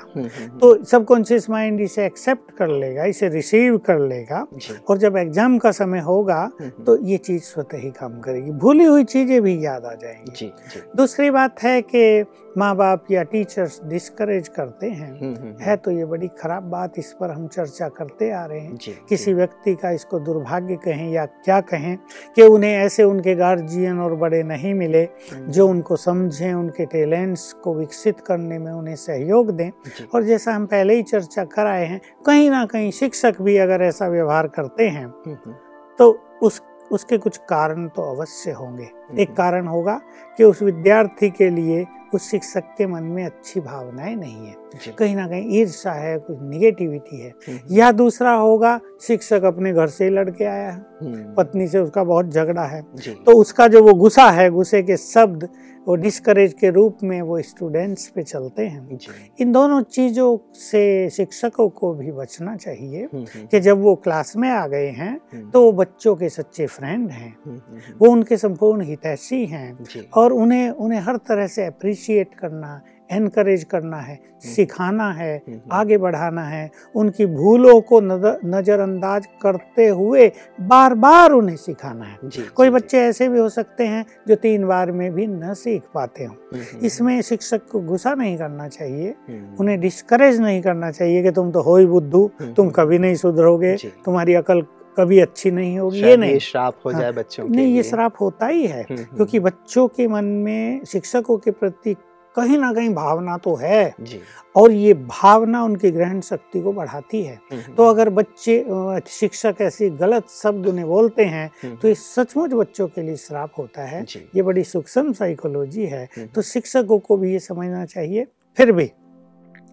तो 0.59 0.83
सबकॉन्शियस 0.83 1.49
माइंड 1.49 1.81
इसे 1.81 2.05
एक्सेप्ट 2.05 2.51
कर 2.57 2.67
लेगा 2.69 3.03
इसे 3.05 3.29
रिसीव 3.29 3.77
कर 3.77 3.99
लेगा 3.99 4.45
और 4.89 4.97
जब 4.97 5.17
एग्ज़ाम 5.17 5.57
का 5.57 5.71
समय 5.73 5.99
होगा 6.01 6.49
तो 6.85 6.97
ये 7.05 7.17
चीज़ 7.19 7.43
स्वतः 7.43 7.77
ही 7.77 7.91
काम 7.91 8.19
करेगी। 8.21 8.51
भूली 8.53 8.85
हुई 8.85 9.03
चीज़ें 9.05 9.41
भी 9.41 9.53
याद 9.65 9.85
आ 9.85 9.93
जाएँगी। 9.95 10.51
दूसरी 10.95 11.29
बात 11.31 11.63
है 11.63 11.81
कि 11.83 12.25
माँ 12.57 12.75
बाप 12.75 13.05
या 13.11 13.23
टीचर्स 13.25 13.79
डिस्करेज 14.03 14.47
करते 14.47 14.87
हैं। 14.87 15.09
हम्म, 15.11 15.35
हम्म, 15.35 15.55
है 15.61 15.75
तो 15.77 15.91
ये 15.91 16.05
बड़ी 16.05 16.27
खराब 16.39 16.63
बात 16.63 16.93
इस 16.97 17.11
पर 17.19 17.29
हम 17.29 17.47
चर्चा 17.47 17.87
करते 17.89 18.29
आ 18.31 18.45
रहे 18.45 18.59
हैं। 18.59 18.75
जी, 18.75 18.91
किसी 19.09 19.25
जी, 19.25 19.33
व्यक्ति 19.33 19.75
का 19.75 19.91
इसको 19.91 20.19
दुर्भाग्य 20.19 20.75
कहें 20.75 21.11
या 21.11 21.25
क्या 21.25 21.59
कहें 21.61 21.97
कि 22.35 22.43
उन्हें 22.43 22.71
ऐसे 22.73 23.03
उनके 23.03 23.35
गार्जियन 23.35 23.99
और 23.99 24.15
बड़े 24.15 24.41
नहीं 24.43 24.73
मिले 24.73 25.03
हम्म, 25.03 25.47
जो 25.47 25.67
उनको 25.67 25.95
समझें 25.95 26.53
उनके 26.53 26.85
टैलेंट्स 26.85 27.51
को 27.53 27.73
विकसित 27.73 28.19
करने 28.19 28.59
में 28.59 28.71
उन्हें 28.71 28.95
सहयोग 28.95 29.51
दें। 29.51 29.69
और 30.15 30.23
जैसा 30.23 30.53
हम 30.53 30.65
पहले 30.65 30.95
ही 30.95 31.03
चर्चा 31.03 31.43
कर 31.45 31.65
आए 31.65 31.85
हैं 31.85 32.01
कहीं 32.25 32.49
ना 32.49 32.65
कहीं 32.65 32.91
शिक्षक 32.91 33.41
भी 33.41 33.57
अगर 33.57 33.81
ऐसा 33.81 34.07
व्यवहार 34.07 34.47
करते 34.47 34.87
हैं 34.87 35.05
हम्म, 35.05 35.33
हम्म, 35.33 35.55
तो 35.99 36.11
उस 36.43 36.61
उसके 36.93 37.17
कुछ 37.17 37.37
कारण 37.37 37.87
तो 37.87 38.01
अवश्य 38.15 38.51
होंगे। 38.51 38.83
एक 38.83 39.27
हम्म। 39.29 39.35
कारण 39.35 39.67
होगा 39.67 40.01
कि 40.37 40.43
उस 40.43 40.61
विद्यार्थी 40.61 41.29
के 41.29 41.49
लिए 41.49 41.87
उस 42.13 42.31
शिक्षक 42.31 42.63
के 42.77 42.87
मन 42.87 43.03
में 43.03 43.25
अच्छी 43.25 43.59
भावनाएँ 43.59 44.15
नहीं 44.15 44.47
है। 44.47 44.55
कहीं 44.97 45.15
ना 45.15 45.27
कहीं 45.27 45.59
ईर्षा 45.59 45.91
है 45.91 46.19
कुछ 46.19 46.37
निगेटिविटी 46.41 47.21
है। 47.21 47.29
हम्म, 47.29 47.59
या 47.71 47.91
दूसरा 47.91 48.31
होगा 48.31 48.79
शिक्षक 49.01 49.43
अपने 49.43 49.73
घर 49.73 49.87
से 49.87 50.03
ही 50.03 50.09
लड़के 50.09 50.45
आया 50.45 50.71
है। 50.71 50.85
हम्म, 51.01 51.35
पत्नी 51.35 51.67
से 51.67 51.79
उसका 51.79 52.03
बहुत 52.03 52.25
झगड़ा 52.29 52.63
है। 52.63 52.81
तो 53.25 53.31
उसका 53.31 53.67
जो 53.67 53.83
वो 53.83 53.93
गुस्सा 53.93 54.29
है 54.29 54.49
गुस्से 54.49 54.83
के 54.83 54.97
शब्द 54.97 55.49
वो 55.87 55.95
डिस्करेज 55.95 56.53
के 56.53 56.69
रूप 56.69 56.97
में 57.03 57.21
वो 57.21 57.41
स्टूडेंट्स 57.41 58.07
पे 58.09 58.23
चलते 58.23 58.67
हैं। 58.67 58.99
इन 59.39 59.51
दोनों 59.51 59.81
चीज़ों 59.81 60.37
से 60.53 61.09
शिक्षकों 61.09 61.69
को 61.69 61.93
भी 61.93 62.11
बचना 62.11 62.55
चाहिए 62.55 63.03
हम्म, 63.03 63.23
हम्म, 63.23 63.45
कि 63.47 63.59
जब 63.59 63.81
वो 63.81 63.95
क्लास 63.95 64.35
में 64.37 64.49
आ 64.49 64.67
गए 64.67 64.87
हैं 64.87 65.19
हम्म, 65.33 65.49
तो 65.51 65.61
वो 65.61 65.71
बच्चों 65.71 66.15
के 66.15 66.29
सच्चे 66.29 66.67
फ्रेंड 66.67 67.09
हैं। 67.09 67.37
हम्म, 67.45 67.55
हम्म, 67.57 67.77
हम्म, 67.77 67.97
वो 68.01 68.11
उनके 68.11 68.37
संपूर्ण 68.37 68.81
हितैषी 68.81 69.45
हैं 69.45 69.77
और 70.13 70.33
उन्हें 70.33 70.69
उन्हें 70.69 70.99
हर 70.99 71.17
तरह 71.17 71.47
से 71.47 71.65
अप्रिशिएट 71.65 72.33
करना 72.33 72.81
एनकरेज 73.15 73.63
करना 73.63 73.97
है 73.97 74.19
सिखाना 74.45 75.09
है 75.11 75.35
हम्म, 75.37 75.55
हम्म, 75.55 75.69
आगे 75.71 75.97
बढ़ाना 75.97 76.43
है 76.43 76.69
उनकी 76.95 77.25
भूलों 77.25 77.79
को 77.81 77.99
नज़रअंदाज 78.01 79.25
करते 79.41 79.87
हुए 79.87 80.27
बार 80.61 80.93
बार 80.95 81.31
उन्हें 81.31 81.55
सिखाना 81.55 82.05
है। 82.05 82.17
जी, 82.23 82.41
कोई 82.55 82.67
जी, 82.67 82.73
बच्चे 82.73 82.99
ऐसे 82.99 83.27
भी 83.29 83.39
हो 83.39 83.47
सकते 83.49 83.87
हैं 83.87 84.05
जो 84.27 84.35
तीन 84.35 84.67
बार 84.67 84.91
में 84.91 85.11
भी 85.13 85.27
न 85.27 85.53
सीख 85.53 85.83
पाते 85.93 86.23
हों। 86.23 86.35
हम्म, 86.35 86.61
हम्म, 86.63 86.85
इसमें 86.85 87.21
शिक्षक 87.21 87.67
को 87.71 87.79
गुस्सा 87.81 88.13
नहीं 88.13 88.37
करना 88.37 88.67
चाहिए 88.67 89.09
हम्म, 89.29 89.55
उन्हें 89.59 89.79
डिस्करेज 89.79 90.39
नहीं 90.41 90.61
करना 90.61 90.91
चाहिए 90.91 91.23
कि 91.23 91.31
तुम 91.31 91.51
तो 91.51 91.61
हो 91.61 91.77
ही 91.77 91.85
बुद्धू 91.85 92.25
हम्म, 92.41 92.53
तुम 92.53 92.65
हम्म, 92.65 92.75
कभी 92.75 92.99
नहीं 92.99 93.15
सुधरोगे 93.15 93.75
तुम्हारी 94.05 94.33
अकल 94.33 94.63
कभी 94.97 95.19
अच्छी 95.19 95.51
नहीं 95.51 95.77
होगी 95.79 96.01
ये 96.01 96.15
नहीं। 96.17 96.39
श्राप 96.39 96.75
हो 96.85 96.89
हाँ, 96.91 96.99
जाए 97.01 97.11
बच्चों 97.11 97.43
के 97.45 97.55
नहीं 97.55 97.75
ये। 97.75 97.83
श्राप 97.83 98.15
होता 98.21 98.47
ही 98.47 98.65
है 98.67 98.81
हम्म, 98.81 98.99
हम्म, 98.99 99.15
क्योंकि 99.15 99.39
बच्चों 99.39 99.87
के 99.87 100.07
मन 100.07 100.25
में 100.25 100.83
शिक्षकों 100.85 101.37
के 101.37 101.51
प्रति 101.51 101.95
कहीं 102.35 102.57
ना 102.57 102.71
कहीं 102.73 102.93
भावना 102.93 103.37
तो 103.37 103.55
है। 103.55 103.93
जी, 104.01 104.19
और 104.55 104.71
ये 104.71 104.93
भावना 104.93 105.63
उनकी 105.63 105.91
ग्रहण 105.91 106.19
शक्ति 106.21 106.61
को 106.61 106.73
बढ़ाती 106.73 107.21
है। 107.23 107.35
हम्म, 107.51 107.73
तो 107.75 107.85
अगर 107.85 108.09
बच्चे 108.09 108.63
शिक्षक 109.09 109.61
ऐसी 109.61 109.89
गलत 109.89 110.29
शब्द 110.31 110.67
उन्हें 110.67 110.87
बोलते 110.87 111.25
हैं 111.25 111.49
हम्म, 111.63 111.75
तो 111.75 111.87
ये 111.87 111.95
सचमुच 111.95 112.53
बच्चों 112.53 112.87
के 112.87 113.01
लिए 113.01 113.15
श्राप 113.17 113.53
होता 113.57 113.85
है। 113.85 114.05
ये 114.35 114.41
बड़ी 114.41 114.63
सूक्ष्म 114.63 115.13
साइकोलॉजी 115.13 115.85
है। 115.85 116.03
हम्म, 116.05 116.27
तो 116.27 116.41
शिक्षकों 116.41 116.99
को 116.99 117.17
भी 117.17 117.31
ये 117.33 117.39
समझना 117.39 117.85
चाहिए। 117.85 118.27
फिर 118.57 118.71
भी 118.71 118.91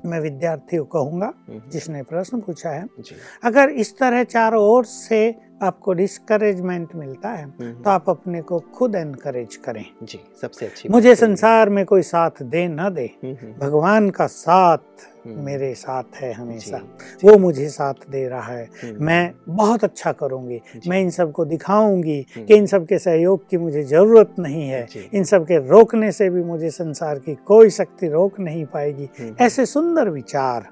मैं 0.06 0.20
विद्यार्थी 0.20 0.76
को 0.76 0.84
कहूँगा 0.84 1.32
हम्म, 1.48 1.60
जिसने 1.70 2.02
प्रश्न 2.02 2.40
पूछा 2.40 2.70
है 2.70 2.86
अगर 3.44 3.70
इस 3.70 3.96
तरह 3.98 4.24
चारों 4.24 4.62
ओर 4.64 4.84
से 4.84 5.49
आपको 5.62 5.92
डिस्करेजमेंट 5.92 6.94
मिलता 6.94 7.28
है 7.28 7.44
हम्म, 7.44 7.72
तो 7.82 7.90
आप 7.90 8.10
अपने 8.10 8.40
को 8.42 8.58
खुद 8.74 8.94
एनकरेज 8.94 9.56
करें। 9.56 9.84
जी, 10.02 10.20
सबसे 10.40 10.66
अच्छी 10.66 10.88
मुझे 10.88 11.14
संसार 11.14 11.68
में 11.68 11.84
कोई 11.84 12.02
साथ 12.02 12.42
दे 12.42 12.66
न 12.68 12.88
दे 12.94 13.10
हम्म, 13.24 13.34
हम्म, 13.42 13.52
भगवान 13.58 14.10
का 14.10 14.26
साथ 14.26 14.76
हम्म, 14.76 15.19
मेरे 15.26 15.72
साथ 15.74 16.16
है 16.16 16.32
हमेशा। 16.32 16.80
वो 17.24 17.36
मुझे 17.38 17.68
साथ 17.68 18.08
दे 18.10 18.26
रहा 18.28 18.52
है। 18.52 18.68
हम्म, 18.82 19.04
मैं 19.04 19.32
बहुत 19.48 19.84
अच्छा 19.84 20.12
करूँगी। 20.12 20.60
मैं 20.88 21.00
इन 21.00 21.10
सबको 21.10 21.44
दिखाऊँगी 21.44 22.18
हम्म, 22.36 22.46
कि 22.46 22.54
इन 22.54 22.66
सब 22.66 22.86
के 22.86 22.98
सहयोग 22.98 23.48
की 23.50 23.56
मुझे 23.56 23.82
ज़रूरत 23.82 24.34
नहीं 24.38 24.68
है। 24.68 24.86
इन 25.14 25.24
सब 25.24 25.44
के 25.46 25.58
रोकने 25.68 26.12
से 26.12 26.28
भी 26.30 26.42
मुझे 26.44 26.70
संसार 26.70 27.18
की 27.18 27.34
कोई 27.46 27.70
शक्ति 27.70 28.08
रोक 28.08 28.40
नहीं 28.40 28.64
पाएगी। 28.64 29.08
हम्म, 29.20 29.34
ऐसे 29.40 29.66
सुंदर 29.66 30.08
विचार 30.08 30.66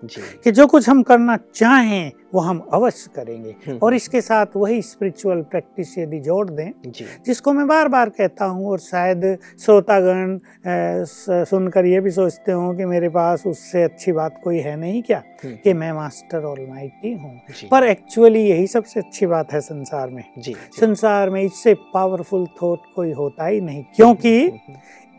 कि 0.45 0.51
जो 0.51 0.67
कुछ 0.67 0.89
हम 0.89 1.03
करना 1.03 1.39
चाहें 1.55 2.11
वो 2.35 2.41
हम 2.41 2.59
अवश्य 2.73 3.11
करेंगे। 3.17 3.55
हम्म, 3.67 3.79
और 3.83 3.95
इसके 3.95 4.21
साथ 4.21 4.57
वही 4.57 4.81
स्पिरिचुअल 4.83 5.41
प्रैक्टिस 5.43 5.97
यदि 5.99 6.19
जोड़ 6.21 6.49
दें 6.51 6.71
जिसको 7.27 7.53
मैं 7.53 7.67
बार 7.67 7.89
बार 7.89 8.09
कहता 8.09 8.45
हूँ 8.45 8.69
और 8.71 8.79
शायद 8.79 9.37
श्रोतागण 9.65 10.39
सुनकर 11.45 11.87
ये 11.87 12.01
भी 12.01 12.11
सोचते 12.11 12.53
हों 12.53 12.75
कि 12.77 12.85
मेरे 12.85 13.09
पास 13.09 13.47
उससे 13.47 13.83
अच्छी 13.83 14.13
बात 14.13 14.38
कोई 14.45 14.59
है 14.59 14.77
नहीं 14.77 15.03
क्या 15.03 15.23
हम्म, 15.45 15.55
कि 15.57 15.73
मैं 15.73 15.93
मास्टर 15.93 16.45
ऑल 16.45 16.67
माइटी 16.69 17.13
हूँ 17.13 17.41
पर 17.71 17.85
एक्चुअली 17.85 18.41
यही 18.41 18.67
सबसे 18.67 19.01
अच्छी 19.01 19.27
बात 19.27 19.53
है 19.53 19.61
संसार 19.61 20.11
में। 20.11 20.23
जी, 20.39 20.53
जी, 20.53 20.81
संसार 20.81 21.31
में 21.31 21.43
इससे 21.43 21.75
पावरफुल 21.95 22.47
थॉट 22.63 22.93
कोई 22.97 23.13
होता 23.13 23.47
ही 23.47 23.61
नहीं 23.61 23.85
क्योंकि 23.97 24.39
हम्म, 24.41 24.59
हम्म, 24.69 24.79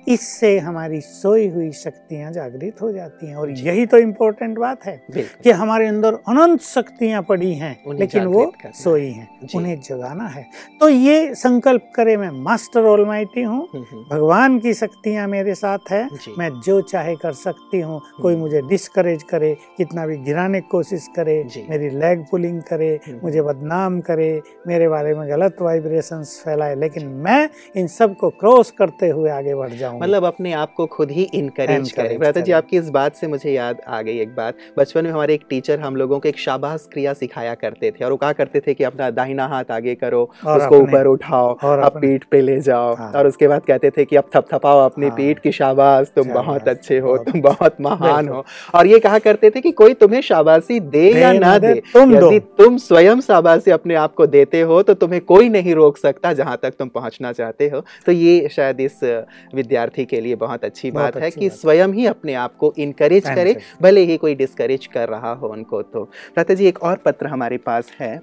इससे 0.10 0.58
हमारी 0.60 1.00
सोई 1.02 1.48
हुई 1.48 1.72
शक्तियाँ 1.72 2.32
जागृत 2.32 2.82
हो 2.82 2.92
जाती 2.92 3.28
हैं। 3.28 3.36
और 3.36 3.50
यही 3.50 3.86
तो 3.86 3.98
इम्पोर्टेंट 3.98 4.58
बात 4.58 4.86
है 4.86 5.02
कि 5.44 5.52
हमारे 5.52 5.88
अंदर 5.88 6.14
अनंत 6.28 6.62
शक्तियाँ 6.62 7.22
पड़ी 7.24 7.54
हैं 7.54 7.94
लेकिन 7.94 8.26
वो। 8.26 8.52
सोई 8.76 9.06
हैं 9.06 9.28
उन्हें 9.56 9.80
जगाना 9.82 10.28
है। 10.28 10.46
तो 10.82 10.90
ये 10.90 11.36
संकल्प 11.36 11.92
करे 11.96 12.16
मैं 12.18 12.30
मास्टर 12.44 12.86
ऑलमाइटी 12.86 13.42
हूँ। 13.42 13.68
हम्म, 13.74 13.84
हम्म, 13.92 14.04
भगवान 14.12 14.58
की 14.60 14.74
शक्तियाँ 14.74 15.28
मेरे 15.28 15.56
साथ 15.56 15.92
है। 15.92 16.04
मैं 16.38 16.50
जो 16.66 16.80
चाहे 16.82 17.16
कर 17.16 17.34
सकती 17.34 17.80
हूँ। 17.80 18.02
कोई 18.22 18.34
हम्म। 18.34 18.44
मुझे 18.44 18.62
डिस्करेज 18.62 19.24
करे 19.24 19.56
कितना 19.78 20.06
भी 20.08 20.18
गिराने 20.18 20.62
की 20.62 20.68
कोशिश 20.72 21.08
करे 21.16 21.38
मेरी 21.70 21.90
लेग 21.90 22.26
पुलिंग 22.32 22.62
करे। 22.62 23.00
मुझे 23.24 23.42
बदनाम 23.42 24.00
करे 24.02 24.30
मेरे 24.68 24.88
बारे 24.90 25.14
में 25.16 25.28
गलत 25.30 25.62
वाइब्रेशंस 25.62 26.42
फैलाए 26.46 26.76
लेकिन 26.76 27.08
मैं 27.26 27.50
इन 27.76 27.88
सबको 27.88 28.30
क्रॉस 28.30 28.72
करते 28.72 29.10
हुए 29.10 29.30
आगे 29.30 29.56
बढ़ 29.56 29.70
जाऊँगा 29.70 29.99
मतलब 30.00 30.26
अपने 30.26 30.54
आप 30.54 30.74
को 30.74 30.86
खुद 30.88 31.12
ही 31.12 31.24
इनकरेज 31.34 31.92
करें। 31.92 32.18
भ्राता 32.20 32.42
जी 32.42 32.52
आपकी 32.52 32.78
इस 32.78 32.90
बात 32.90 33.16
से 33.16 33.28
मुझे 33.28 33.52
याद 33.52 33.82
आ 33.88 34.02
गई 34.02 34.18
एक 34.20 34.36
बात। 34.36 34.58
बचपन 34.78 35.04
में 35.04 35.12
हमारे 35.12 35.34
एक 35.34 35.44
टीचर 35.50 35.80
हम 35.80 35.96
लोगों 35.96 36.20
को 36.20 36.30
एक 36.30 36.40
शाबाश 36.40 36.88
क्रिया 36.94 37.14
सिखाया 37.16 37.54
करते 37.56 37.92
थे 37.92 38.06
और 38.06 38.12
वो 38.12 38.18
कहा 38.18 38.34
करते 38.34 38.60
थे 38.60 38.74
कि 38.74 38.84
अपना 38.84 39.10
दाहिना 39.12 39.48
हाथ 39.48 39.72
आगे 39.72 39.96
करो 39.96 40.22
उसको 40.24 40.78
ऊपर 40.78 41.08
उठाओ 41.08 41.54
अब 41.56 42.00
पीठ 42.02 42.24
पे 42.32 42.42
ले 42.42 42.60
जाओ। 42.62 42.94
हाँ। 42.96 43.12
और 43.12 43.28
उसके 43.28 43.48
बाद 43.48 43.66
कहते 43.66 43.90
थे 43.90 44.06
कि 44.06 44.16
अब 44.16 44.30
थपथपाओ 44.36 44.80
अपनी 44.80 45.08
हाँ। 45.08 45.16
पीठ 45.18 45.40
की 45.40 45.52
शाबाश 45.52 46.12
तुम 46.16 46.34
बहुत 46.34 46.68
अच्छे 46.68 47.00
हो 47.00 47.18
तुम 47.20 47.42
बहुत 47.42 47.82
महान 47.82 48.28
हो। 48.28 48.44
और 48.76 48.88
ये 48.88 49.00
कहा 49.00 49.20
करते 49.20 49.50
थे 49.50 49.62
कि 49.62 49.72
कोई 49.74 49.94
तुम्हें 49.96 50.22
शाबाशी 50.22 50.80
दे 50.80 51.10
या 51.12 51.32
ना 51.34 51.58
दे, 51.58 51.72
यदि 51.98 52.40
तुम 52.58 52.78
स्वयं 52.80 53.22
शाबाशी 53.22 53.72
अपने 53.72 53.96
आप 53.96 54.14
को 54.14 54.26
देते 54.28 54.62
हो 54.62 54.82
तो 54.84 54.94
तुम्हें 54.96 55.22
कोई 55.24 55.50
नहीं 55.50 55.74
रोक 55.76 55.98
सकता 55.98 56.34
जहाँ 56.34 56.58
तक 56.64 56.74
तुम 56.80 56.88
पहुँचना 56.90 57.32
चाहते 57.34 57.68
हो। 57.70 57.84
तो 58.06 58.12
ये 58.12 58.48
शायद 58.52 58.80
इस 58.82 59.00
विद्यार्थी 59.80 60.06
के 60.06 60.20
लिए 60.22 60.36
बहुत 60.36 60.64
अच्छी 60.64 60.92
बहुत 60.92 61.04
बात 61.04 61.24
अच्छी 61.24 61.40
है। 61.42 61.50
कि 61.50 61.56
स्वयं 61.58 61.94
ही 61.94 62.06
अपने 62.06 62.34
आप 62.36 62.56
को 62.56 62.74
इनकरेज 62.78 63.24
करे 63.26 63.56
भले 63.82 64.02
ही 64.02 64.18
कोई 64.18 64.36
डिस्करेज 64.36 64.86
कर 64.88 65.10
रहा 65.10 65.32
हो 65.34 65.48
उनको 65.48 65.82
तो। 65.84 66.04
प्राता 66.34 66.54
जी 66.54 66.66
एक 66.68 66.82
और 66.84 66.98
पत्र 66.98 67.28
हमारे 67.28 67.58
पास 67.60 67.92
है। 68.00 68.20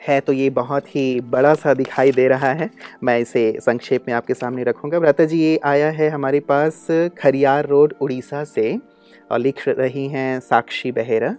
है 0.00 0.20
तो 0.20 0.32
ये 0.32 0.48
बहुत 0.50 0.94
ही 0.94 1.20
बड़ा 1.20 1.54
सा 1.54 1.74
दिखाई 1.74 2.12
दे 2.12 2.26
रहा 2.28 2.52
है। 2.52 2.70
मैं 3.04 3.18
इसे 3.18 3.44
संक्षेप 3.60 4.04
में 4.08 4.14
आपके 4.14 4.34
सामने 4.34 4.62
रखूँगा। 4.64 4.98
भ्राता 5.00 5.24
जी 5.24 5.38
ये 5.38 5.58
आया 5.64 5.90
है 5.90 6.08
हमारे 6.08 6.40
पास 6.40 6.86
खरियार 7.18 7.66
रोड 7.66 7.94
उड़ीसा 8.00 8.44
से 8.44 8.78
और 9.30 9.38
लिख 9.38 9.68
रही 9.68 10.06
हैं 10.08 10.40
साक्षी 10.40 10.92
बहेरा 10.92 11.36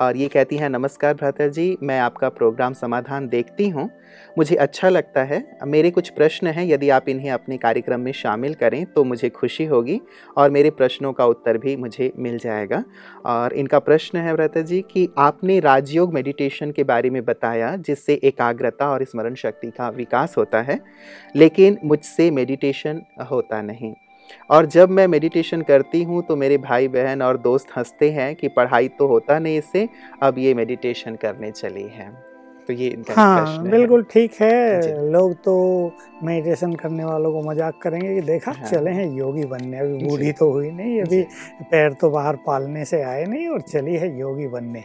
और 0.00 0.16
ये 0.16 0.28
कहती 0.28 0.56
हैं 0.56 0.68
नमस्कार 0.68 1.14
भ्राता 1.14 1.46
जी 1.48 1.76
मैं 1.82 1.98
आपका 2.00 2.28
प्रोग्राम 2.30 2.72
समाधान 2.74 3.28
देखती 3.28 3.68
हूँ। 3.68 3.88
मुझे 4.36 4.56
अच्छा 4.56 4.88
लगता 4.88 5.22
है। 5.22 5.44
मेरे 5.64 5.90
कुछ 5.90 6.08
प्रश्न 6.10 6.46
हैं, 6.46 6.64
यदि 6.64 6.88
आप 6.90 7.08
इन्हें 7.08 7.30
अपने 7.30 7.56
कार्यक्रम 7.58 8.00
में 8.00 8.12
शामिल 8.12 8.54
करें 8.54 8.84
तो 8.86 9.04
मुझे 9.04 9.28
खुशी 9.30 9.64
होगी 9.64 10.00
और 10.36 10.50
मेरे 10.50 10.70
प्रश्नों 10.72 11.12
का 11.12 11.26
उत्तर 11.26 11.58
भी 11.58 11.76
मुझे 11.76 12.12
मिल 12.18 12.38
जाएगा। 12.38 12.82
और 13.26 13.52
इनका 13.52 13.78
प्रश्न 13.80 14.18
है 14.18 14.32
व्रता 14.34 14.60
जी, 14.62 14.80
कि 14.82 15.08
आपने 15.18 15.58
राजयोग 15.60 16.14
मेडिटेशन 16.14 16.70
के 16.70 16.84
बारे 16.84 17.10
में 17.10 17.24
बताया, 17.24 17.74
जिससे 17.76 18.14
एकाग्रता 18.14 18.90
और 18.90 19.04
स्मरण 19.04 19.34
शक्ति 19.36 19.70
का 19.70 19.88
विकास 19.90 20.36
होता 20.38 20.62
है, 20.62 20.80
लेकिन 21.34 21.78
मुझसे 21.84 22.30
मेडिटेशन 22.30 23.02
होता 23.30 23.62
नहीं। 23.62 23.92
और 24.50 24.66
जब 24.66 24.90
मैं 24.90 25.06
मेडिटेशन 25.08 25.62
करती 25.62 26.02
हूँ 26.02 26.22
तो 26.22 26.36
मेरे 26.36 26.58
भाई 26.58 26.88
बहन 26.88 27.22
और 27.22 27.38
दोस्त 27.38 27.76
हँसते 27.76 28.10
हैं 28.10 28.34
कि 28.36 28.48
पढ़ाई 28.48 28.88
तो 28.90 29.06
होता 29.06 29.38
नहीं 29.38 29.58
इससे, 29.58 29.88
अब 30.22 30.38
ये 30.38 30.54
मेडिटेशन 30.54 31.16
करने 31.16 31.50
चली 31.52 31.88
है। 31.88 32.31
तो 32.68 32.72
ये 32.72 32.88
इनका 32.88 33.14
हाँ 33.14 33.62
बिल्कुल 33.62 34.02
ठीक 34.10 34.34
है। 34.40 35.10
लोग 35.10 35.34
तो 35.44 35.54
मेडिटेशन 36.24 36.74
करने 36.74 37.04
वालों 37.04 37.32
को 37.32 37.42
मज़ाक 37.42 37.78
करेंगे 37.82 38.14
कि 38.14 38.20
देखा 38.26 38.52
हाँ। 38.52 38.68
चले 38.68 38.90
हैं 38.90 39.06
योगी 39.16 39.44
बनने 39.44 39.78
अभी 39.78 40.06
बूढ़ी 40.06 40.32
तो 40.32 40.50
हुई 40.52 40.70
नहीं 40.70 41.00
अभी 41.02 41.22
पैर 41.70 41.92
तो 41.92 42.10
बाहर 42.10 42.36
पालने 42.46 42.84
से 42.84 43.02
आए 43.02 43.24
नहीं 43.24 43.48
और 43.48 43.60
चली 43.62 43.96
है 43.96 44.18
योगी 44.18 44.46
बनने। 44.48 44.84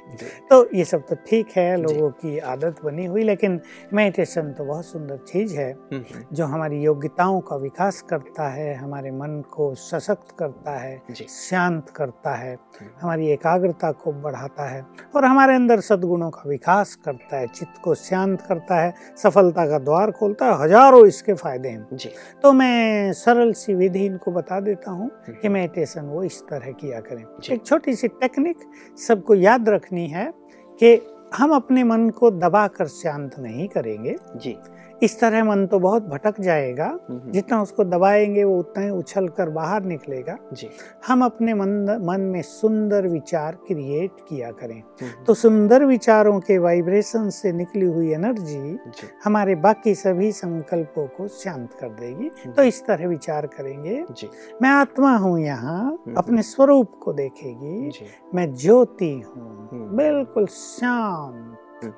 तो 0.50 0.68
ये 0.76 0.86
सब 0.86 1.06
तो 1.08 1.16
ठीक 1.28 1.52
है 1.58 1.76
लोगों 1.78 2.10
की 2.12 2.38
आदत 2.54 2.82
बनी 2.86 3.06
हुई 3.06 3.24
लेकिन 3.24 3.60
मेडिटेशन 3.94 4.52
तो 4.54 4.66
बहुत 4.66 4.86
सुंदर 4.86 5.18
चीज़ 5.28 5.56
है 5.58 5.72
हम्म, 5.72 6.04
हम्म। 6.14 6.36
जो 6.36 6.46
हमारी 6.46 6.82
योग्यताओं 6.82 7.40
का 7.42 7.56
विकास 7.58 8.02
करता 8.10 8.48
है 8.50 8.74
हमारे 8.76 9.12
मन 9.12 9.42
को 9.52 9.74
सशक्त 9.76 10.36
करता 10.40 10.78
है 10.80 11.02
शांत 11.30 11.90
करता 11.96 12.36
है 12.36 12.54
हम्म। 12.54 12.90
हमारी 13.02 13.30
एकाग्रता 13.32 13.92
को 13.94 14.12
बढ़ाता 14.22 14.70
है 14.70 14.84
और 15.16 15.26
हमारे 15.26 15.56
अंदर 15.56 15.80
सदगुणों 15.82 16.30
का 16.30 16.50
विकास 16.50 16.96
करता 16.96 17.38
है 17.38 17.48
चित्त 17.68 17.82
को 17.84 17.94
शांत 17.96 18.42
करता 18.42 18.76
है 18.76 18.94
सफलता 19.18 19.66
का 19.66 19.80
द्वार 19.80 20.12
खोलता 20.12 20.46
है 20.46 20.62
हज़ारों 20.64 21.06
इसके 21.08 21.34
फ़ायदे 21.34 21.70
हैं। 21.70 21.88
जी। 21.94 22.10
तो 22.44 22.52
मैं 22.54 23.14
सरल 23.14 23.52
सी 23.54 23.74
विधि 23.76 24.06
इनको 24.06 24.32
बता 24.32 24.60
देता 24.60 24.92
हूँ 24.92 25.10
कि 25.32 25.50
मेडिटेशन 25.50 26.06
वो 26.06 26.24
इस 26.24 26.42
तरह 26.42 26.72
किया 26.72 27.00
करें। 27.00 27.24
एक 27.52 27.66
छोटी 27.66 27.96
सी 27.96 28.08
टेक्निक 28.08 28.58
सबको 28.98 29.36
याद 29.36 29.70
रखनी 29.70 30.08
है 30.08 30.32
कि 30.80 31.00
हम 31.36 31.52
अपने 31.52 31.84
मन 31.84 32.10
को 32.10 32.32
दबा 32.32 32.68
कर 32.68 32.88
शांत 32.88 33.40
नहीं 33.40 33.68
करेंगे। 33.68 34.16
जी। 34.36 34.56
इस 35.02 35.20
तरह 35.20 35.44
मन 35.44 35.66
तो 35.68 35.80
बहुत 35.80 36.04
भटक 36.04 36.40
जाएगा 36.42 36.88
जितना 37.12 37.62
उसको 37.62 37.84
दबाएँगे 37.84 38.44
वो 38.44 38.58
उतना 38.60 38.84
ही 38.84 38.90
उछल 38.90 39.28
कर 39.28 39.50
बाहर 39.50 39.84
निकलेगा। 39.84 40.38
जी। 40.54 40.70
हम 41.08 41.26
अपने 41.26 41.54
मन 41.54 41.70
मन 42.04 42.22
में 42.22 42.42
सुंदर 42.42 43.08
विचार 43.08 43.56
क्रिएट 43.68 44.12
किया 44.30 44.52
करें। 44.52 44.82
तो 45.28 45.34
सुंदर 45.34 45.86
विचारों 45.86 46.40
के 46.40 46.58
वाइब्रेशन 46.58 47.30
से 47.30 47.52
निकली 47.52 47.86
हुई 47.86 48.12
एनर्जी 48.14 48.78
हमारे 49.24 49.56
बाकी 49.58 49.96
सभी 49.96 50.32
संकल्पों 50.32 51.08
को 51.08 51.28
शांत 51.28 51.74
कर 51.74 51.90
देगी। 51.90 52.30
तो 52.52 52.64
इस 52.64 52.86
तरह 52.86 53.08
विचार 53.08 53.48
करेंगे। 53.48 54.04
जी। 54.12 54.30
मैं 54.62 54.70
आत्मा 54.70 55.16
हूँ 55.18 55.40
यहाँ 55.40 55.98
अपने 56.18 56.42
स्वरूप 56.42 57.00
को 57.04 57.14
देखेगी। 57.14 58.08
मैं 58.36 58.54
ज्योति 58.56 59.14
हूँ 59.20 59.68
बिल्कुल 59.96 60.46
शांत। 60.48 61.94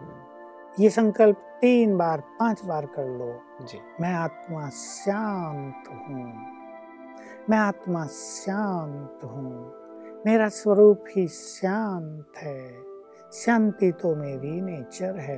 ये 0.80 0.90
संकल्प 0.90 1.46
तीन 1.62 1.98
बार 1.98 2.22
पाँच 2.22 2.66
बार 2.66 2.86
कर 2.86 3.06
लो। 3.06 3.66
जी। 3.66 3.80
मैं 4.02 4.14
आत्मा 4.14 4.70
शांत 4.70 5.88
हूँ। 5.88 6.34
मैं 7.50 7.58
आत्मा 7.58 8.06
शांत 8.08 9.24
हूँ। 9.24 9.74
मेरा 10.26 10.50
स्वरूप 10.50 11.04
ही 11.16 11.28
शांत 11.28 12.38
है। 12.38 12.74
शांति 13.34 13.92
तो 13.92 14.16
मेरी 14.16 14.62
नेचर 14.62 15.18
है। 15.18 15.38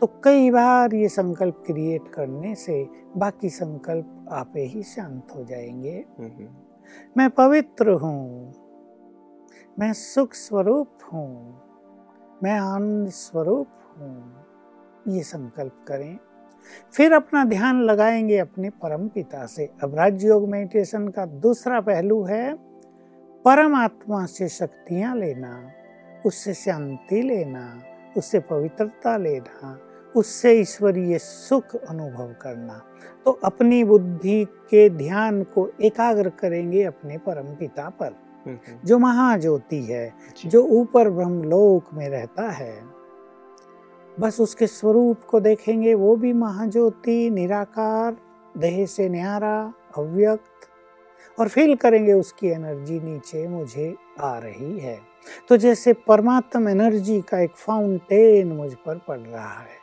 तो 0.00 0.06
कई 0.06 0.50
बार 0.50 0.94
ये 0.94 1.08
संकल्प 1.08 1.62
क्रिएट 1.66 2.08
करने 2.14 2.54
से 2.54 2.88
बाकी 3.16 3.48
संकल्प 3.48 4.26
आपे 4.32 4.60
ही 4.60 4.82
शांत 4.82 5.26
हो 5.36 5.44
जाएँगे। 5.44 6.06
मैं 7.16 7.30
पवित्र 7.30 7.90
हूँ। 7.90 8.52
मैं 9.78 9.92
सुख 9.92 10.32
स्वरूप 10.32 10.90
हूँ। 11.12 11.62
मैं 12.42 12.58
आनंद 12.60 13.08
स्वरूप 13.08 13.68
हूँ। 13.98 14.47
ये 15.08 15.22
संकल्प 15.22 15.84
करें। 15.88 16.18
फिर 16.92 17.12
अपना 17.12 17.44
ध्यान 17.44 17.82
लगाएँगे 17.82 18.38
अपने 18.38 18.70
परम 18.70 19.08
पिता 19.08 19.46
से। 19.46 19.70
अब 19.82 19.94
राजयोग 19.94 20.48
मेडिटेशन 20.48 21.08
का 21.08 21.26
दूसरा 21.26 21.80
पहलू 21.80 22.22
है 22.22 22.54
परमात्मा 23.44 24.26
से 24.26 24.48
शक्तियाँ 24.48 25.16
लेना 25.16 25.70
उससे 26.26 26.54
शांति 26.54 27.22
लेना 27.22 27.82
उससे 28.16 28.38
पवित्रता 28.40 29.16
लेना 29.16 29.80
उससे 30.16 30.52
ईश्वरीय 30.52 31.18
सुख 31.18 31.76
अनुभव 31.76 32.34
करना। 32.42 32.82
तो 33.24 33.30
अपनी 33.30 33.84
बुद्धि 33.84 34.44
के 34.44 34.90
ध्यान 34.90 35.42
को 35.42 35.72
एकाग्र 35.82 36.28
करेंगे 36.28 36.84
अपने 36.84 37.18
परम 37.18 37.54
पिता 37.54 37.88
पर। 37.88 38.06
हम्म, 38.06 38.58
हम्म। 38.68 38.78
जो 38.84 38.98
महाज्योति 38.98 39.82
है 39.82 40.12
जो। 40.46 40.62
ऊपर 40.62 41.10
ब्रह्मलोक 41.10 41.94
में 41.94 42.08
रहता 42.08 42.50
है 42.50 42.97
बस 44.18 44.40
उसके 44.40 44.66
स्वरूप 44.66 45.24
को 45.24 45.40
देखेंगे, 45.40 45.94
वो 45.94 46.14
भी 46.16 46.32
महाज्योति, 46.32 47.30
निराकार, 47.30 48.16
देह 48.54 48.84
से 48.86 49.08
न्यारा, 49.08 49.72
अव्यक्त, 49.98 50.66
और 51.38 51.48
फील 51.48 51.74
करेंगे 51.76 52.12
उसकी 52.12 52.48
एनर्जी 52.48 52.98
नीचे 53.00 53.46
मुझे 53.48 53.94
आ 54.20 54.38
रही 54.38 54.78
है 54.78 54.98
तो 55.48 55.56
जैसे 55.56 55.92
परमात्म 56.08 56.68
एनर्जी 56.68 57.20
का 57.20 57.38
एक 57.40 57.56
फाउंटेन 57.56 58.52
मुझ 58.52 58.72
पर 58.86 58.98
पड़ 58.98 59.18
रहा 59.18 59.52
है। 59.52 59.76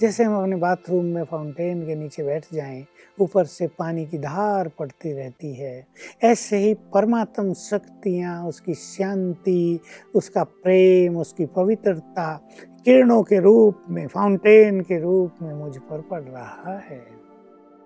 जैसे 0.00 0.24
हम 0.24 0.42
अपने 0.42 0.56
बाथरूम 0.56 1.04
में 1.04 1.24
फाउंटेन 1.24 1.86
के 1.86 1.94
नीचे 1.94 2.22
बैठ 2.22 2.44
जाएँ, 2.52 2.86
ऊपर 3.20 3.44
से 3.44 3.66
पानी 3.66 4.06
की 4.06 4.18
धार 4.18 4.68
पड़ती 4.68 5.12
रहती 5.12 5.54
है। 5.54 5.86
ऐसे 6.22 6.56
ही 6.56 6.74
परमात्म 6.74 7.52
शक्तियाँ, 7.52 8.46
उसकी 8.46 8.74
शांति, 8.74 9.80
उसका 10.14 10.44
प्रेम, 10.44 11.16
उसकी 11.16 11.46
पवित्रता 11.46 12.48
किरणों 12.84 13.22
के 13.22 13.40
रूप 13.40 13.82
में, 13.90 14.06
फाउंटेन 14.06 14.80
के 14.80 15.00
रूप 15.00 15.42
में 15.42 15.54
मुझ 15.54 15.78
पर 15.78 16.00
पड़ 16.00 16.22
रहा 16.22 16.78
है। 16.78 17.06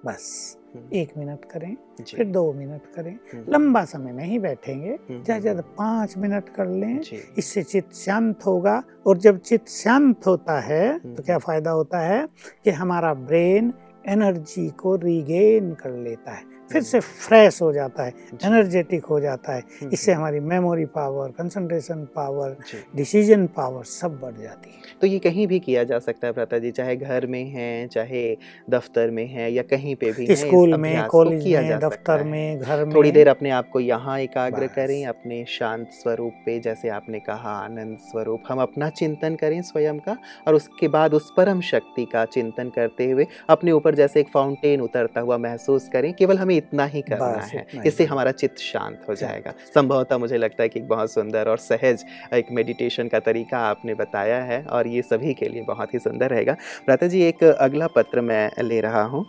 बस। 0.07 0.53
हम्म। 0.57 0.62
एक 0.95 1.13
मिनट 1.19 1.45
करें 1.45 1.75
फिर 2.11 2.27
दो 2.27 2.53
मिनट 2.53 2.87
करें। 2.95 3.13
हम्म। 3.33 3.53
लंबा 3.53 3.85
समय 3.85 4.13
नहीं 4.13 4.39
बैठेंगे। 4.39 4.91
हम्म। 4.91 5.23
ज़्यादा 5.23 5.41
ज़्यादा 5.41 5.63
पाँच 5.79 6.17
मिनट 6.19 6.49
कर 6.49 6.69
लें। 6.69 7.01
इससे 7.39 7.63
चित्त 7.63 7.95
शांत 7.95 8.47
होगा 8.47 8.83
और 9.07 9.19
जब 9.19 9.39
चित्त 9.41 9.69
शांत 9.69 10.27
होता 10.27 10.59
है 10.61 10.99
तो 10.99 11.23
क्या 11.23 11.39
फ़ायदा 11.39 11.71
होता 11.71 12.01
है 12.01 12.27
कि 12.65 12.71
हमारा 12.71 13.13
ब्रेन 13.15 13.73
एनर्जी 14.09 14.69
को 14.79 14.97
रिगेन 14.97 15.73
कर 15.75 15.91
लेता 15.99 16.33
है। 16.33 16.51
फिर 16.73 16.83
से 16.83 17.01
फ्रेश 17.01 17.61
हो 17.63 17.73
जाता 17.73 18.05
है 18.05 18.13
एनर्जेटिक 18.45 19.05
हो 19.05 19.21
जाता 19.21 19.55
है। 19.55 19.63
इससे। 19.93 20.13
हमारी 20.13 20.41
memory 20.43 20.85
power 20.95 21.31
concentration 21.39 22.05
power 22.15 22.57
decision 22.97 23.47
power 23.47 23.85
सब 23.85 24.19
बढ़ 24.21 24.33
जाती 24.33 24.71
है। 24.71 24.81
तो 25.01 25.07
ये 25.07 25.19
कहीं 25.19 25.47
भी 25.47 25.59
किया 25.61 25.85
जा 25.85 25.99
सकता 25.99 26.27
है 26.27 26.33
प्रता 26.33 26.59
जी 26.59 26.71
चाहे 26.71 26.97
घर 26.97 27.27
में 27.27 27.45
है 27.47 27.87
चाहे 27.89 28.25
दफ्तर 28.71 29.11
में 29.11 29.27
है 29.27 29.53
या 29.53 29.63
कहीं 29.65 29.95
पे 29.97 30.13
भी 30.13 30.35
स्कूल 30.37 30.77
में 30.77 31.07
कॉलेज 31.07 31.47
में 31.47 31.79
दफ्तर 31.81 32.23
में 32.25 32.59
घर 32.59 32.85
में। 32.85 32.95
थोड़ी 32.95 33.11
देर 33.13 33.29
अपने 33.29 33.51
आप 33.51 33.69
को 33.69 33.81
यहाँ 33.81 34.19
एकाग्र 34.21 34.67
करें 34.67 35.05
अपने 35.07 35.45
शांत 35.49 35.89
स्वरूप 35.93 36.33
पे 36.47 36.59
जैसे 36.61 36.89
आपने 36.91 37.21
कहा 37.21 37.53
आनंद 37.55 37.99
स्वरूप 38.03 38.43
हम 38.49 38.61
अपना 38.63 38.89
चिंतन 38.91 39.35
करें 39.35 39.61
स्वयं 39.63 39.99
का 39.99 40.17
और 40.47 40.55
उसके 40.55 40.89
बाद 40.89 41.15
उस 41.15 41.33
परम 41.37 41.61
शक्ति 41.63 42.05
का 42.05 42.25
चिंतन 42.25 42.69
करते 42.69 43.11
हुए 43.11 43.27
अपने 43.49 43.73
ऊपर 43.73 43.95
जैसे 43.95 44.21
एक 44.21 44.29
फाउंटेन 44.29 44.81
उतरता 44.81 45.21
हुआ 45.21 45.37
महसूस 45.39 45.89
करें 45.93 46.13
केवल 46.15 46.39
हमें 46.39 46.55
इतना 46.63 46.85
ही 46.87 47.03
करना 47.03 47.41
है। 47.45 47.67
इससे 47.87 48.05
हमारा 48.05 48.33
चित्त 48.33 48.59
शांत 48.61 49.05
हो 49.09 49.15
जाएगा। 49.17 49.53
संभवतः 49.75 50.19
मुझे 50.19 50.39
लगता 50.39 50.63
है 50.63 50.69
कि 50.69 50.81
बहुत 50.89 51.13
सुंदर 51.13 51.49
और 51.49 51.59
सहज 51.61 52.05
एक 52.35 52.53
मेडिटेशन 52.53 53.09
का 53.09 53.21
तरीका 53.23 53.59
आपने 53.61 53.95
बताया 53.95 54.43
है 54.45 54.63
और 54.67 54.87
ये 54.89 55.03
सभी 55.03 55.35
के 55.35 55.49
लिए 55.49 55.63
बहुत 55.65 55.95
ही 55.95 55.99
सुंदर 55.99 56.31
रहेगा। 56.31 56.57
प्राता 56.87 57.07
जी 57.07 57.23
एक 57.23 57.45
अगला 57.45 57.87
पत्र 57.87 58.21
मैं 58.23 58.63
ले 58.63 58.81
रहा 58.81 59.03
हूँ। 59.05 59.25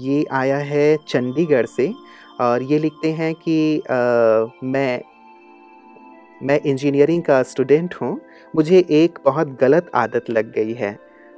ये 0.00 0.24
आया 0.32 0.58
है 0.66 0.96
चंडीगढ़ 1.08 1.66
से 1.68 1.92
और 2.40 2.62
ये 2.62 2.78
लिखते 2.78 3.12
हैं 3.12 3.34
कि 3.36 3.78
आ, 3.80 4.46
मैं 4.64 5.00
मैं 6.42 6.58
इंजीनियरिंग 6.60 7.22
का 7.22 7.42
स्टूडेंट 7.44 7.94
हूँ। 7.94 8.20
मुझे 8.54 8.84
एक 8.90 9.18
बहुत 9.24 9.48
गलत 9.60 9.90
आदत 9.94 10.30
लग 10.30 10.52
गई 10.52 10.72
है। 10.74 10.96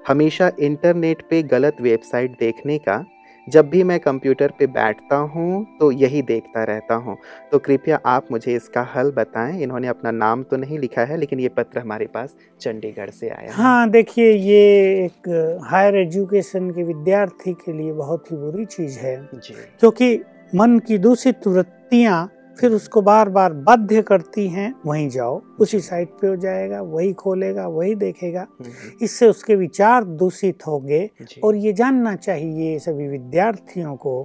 हमेशा 0.09 0.51
इंटरनेट 0.61 1.23
पे 1.31 1.43
गलत 1.45 1.81
वेबसाइट 1.81 2.39
देखने 2.39 2.79
का 2.79 3.05
जब 3.47 3.69
भी 3.71 3.83
मैं 3.83 3.99
कंप्यूटर 4.01 4.53
पे 4.59 4.67
बैठता 4.67 5.17
हूँ 5.17 5.67
तो 5.81 5.91
यही 5.93 6.23
देखता 6.23 6.63
रहता 6.65 6.95
हूँ। 6.97 7.17
तो 7.53 7.59
कृपया 7.59 7.99
आप 8.07 8.27
मुझे 8.31 8.55
इसका 8.55 8.83
हल 8.95 9.11
बताएँ। 9.11 9.61
इन्होंने 9.63 9.89
अपना 9.89 10.11
नाम 10.11 10.43
तो 10.43 10.57
नहीं 10.57 10.79
लिखा 10.79 11.05
है 11.05 11.17
लेकिन 11.17 11.41
ये 11.41 11.49
पत्र 11.49 11.81
हमारे 11.81 12.07
पास 12.07 12.35
चंडीगढ़ 12.61 13.11
से 13.11 13.29
आया 13.29 13.53
हाँ। 13.55 13.91
देखिए 13.91 14.31
ये 14.31 14.61
एक 15.05 15.29
हायर 15.65 15.97
एजुकेशन 15.97 16.71
के 16.71 16.83
विद्यार्थी 16.83 17.53
के 17.55 17.73
लिए 17.73 17.93
बहुत 17.93 18.31
ही 18.33 18.37
बुरी 18.37 18.65
चीज़ 18.67 18.99
है। 18.99 19.17
क्योंकि 19.35 20.15
मन 20.53 20.79
की 20.79 20.99
दूषित 20.99 21.47
वृत्तियाँ 21.47 22.29
फिर 22.61 22.73
उसको 22.73 23.03
बार 23.03 23.29
बार 23.29 23.53
बाध्य 23.53 24.03
करती 24.03 24.49
हैं 24.49 24.75
वहीं 24.87 25.09
जाओ 25.09 25.43
उसी 25.61 25.81
साइट 25.81 26.09
पे 26.09 26.27
हो 26.27 26.37
जाएगा 26.37 26.83
वही 26.83 27.13
खोलेगा 27.13 27.67
वही 27.69 27.95
देखेगा। 27.95 28.41
हम्म। 28.41 28.73
इससे 29.03 29.29
उसके 29.29 29.57
विचार 29.57 30.05
दूषित 30.05 30.67
होंगे 30.67 31.11
और 31.45 31.57
ये 31.57 31.73
जानना 31.73 32.17
चाहिए 32.17 32.79
सभी 32.79 33.09
विद्यार्थियों 33.09 33.97
को 33.97 34.23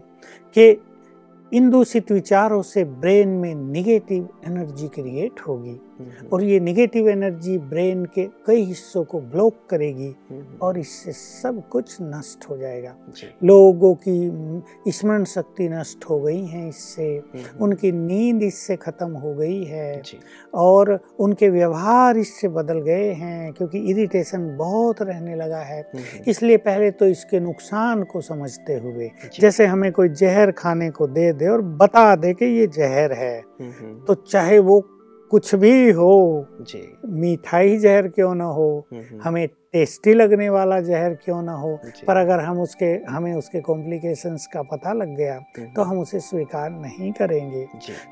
कि 0.56 0.82
इन 1.54 1.70
दूषित 1.70 2.12
विचारों 2.12 2.62
से 2.62 2.84
ब्रेन 2.84 3.30
में 3.30 3.56
निगेटिव 3.56 4.30
एनर्जी 4.48 4.88
क्रिएट 4.88 5.40
होगी। 5.48 5.80
और 6.34 6.44
ये 6.44 6.60
निगेटिव 6.60 7.10
एनर्जी 7.10 7.58
ब्रेन 7.70 8.04
के 8.06 8.26
कई 8.48 8.64
हिस्सों 8.64 9.04
को 9.04 9.20
ब्लॉक 9.22 9.56
करेगी 9.70 10.14
और 10.62 10.78
इससे 10.80 11.12
सब 11.12 11.62
कुछ 11.70 11.96
नष्ट 12.02 12.50
हो 12.50 12.58
जाएगा। 12.58 12.96
लोगों 13.44 13.94
की 14.08 14.92
स्मरण 14.92 15.24
शक्ति 15.26 15.68
नष्ट 15.70 16.06
हो 16.10 16.20
गई 16.20 16.46
है 16.46 16.68
इससे। 16.70 17.08
उनकी 17.62 17.92
नींद 17.92 18.44
इससे 18.44 18.76
खत्म 18.76 19.12
हो 19.14 19.34
गई 19.36 19.64
है 19.64 20.02
और 20.56 21.00
उनके 21.20 21.50
व्यवहार 21.50 22.18
इससे 22.18 22.48
बदल 22.50 22.80
गए 22.82 23.12
हैं 23.14 23.52
क्योंकि 23.54 23.80
इरिटेशन 23.92 24.48
बहुत 24.58 25.02
रहने 25.02 25.36
लगा 25.36 25.62
है। 25.64 25.84
इसलिए 26.28 26.58
पहले 26.60 26.92
तो 26.92 27.06
इसके 27.08 27.40
नुकसान 27.40 28.04
को 28.04 28.22
समझते 28.22 28.78
हुए 28.80 29.10
जैसे 29.40 29.66
हमें 29.66 29.92
कोई 29.92 30.10
जहर 30.12 30.52
खाने 30.52 30.90
को 30.92 31.08
दे 31.08 31.32
दे 31.34 31.48
और 31.48 31.62
बता 31.62 32.16
दे 32.16 32.34
कि 32.34 32.46
ये 32.46 32.68
जहर 32.70 33.14
है। 33.14 33.40
तो 34.08 34.14
चाहे 34.16 34.60
वो 34.60 34.80
कुछ 35.32 35.56
भी 35.56 35.92
हो 35.92 36.48
जी। 36.62 37.00
ही 37.56 37.78
जहर 37.78 38.08
क्यों 38.08 38.36
ना 38.36 38.46
हो 38.46 38.88
हमें 39.24 39.48
टेस्टी 39.74 40.14
लगने 40.14 40.50
वाला 40.50 40.80
जहर 40.80 41.14
क्यों 41.14 41.42
ना 41.44 41.54
हो 41.54 41.80
पर 42.08 42.18
अगर 42.18 42.40
हम 42.40 42.60
उसके 42.60 42.86
हमें 43.10 43.34
उसके 43.34 43.62
कॉम्प्लिकेशंस 43.62 44.48
का 44.54 44.62
पता 44.62 44.94
लग 44.94 45.16
गया 45.18 45.40
तो 45.76 45.82
हम 45.82 46.00
उसे 46.00 46.20
स्वीकार 46.20 46.70
नहीं 46.70 47.12
करेंगे। 47.12 47.66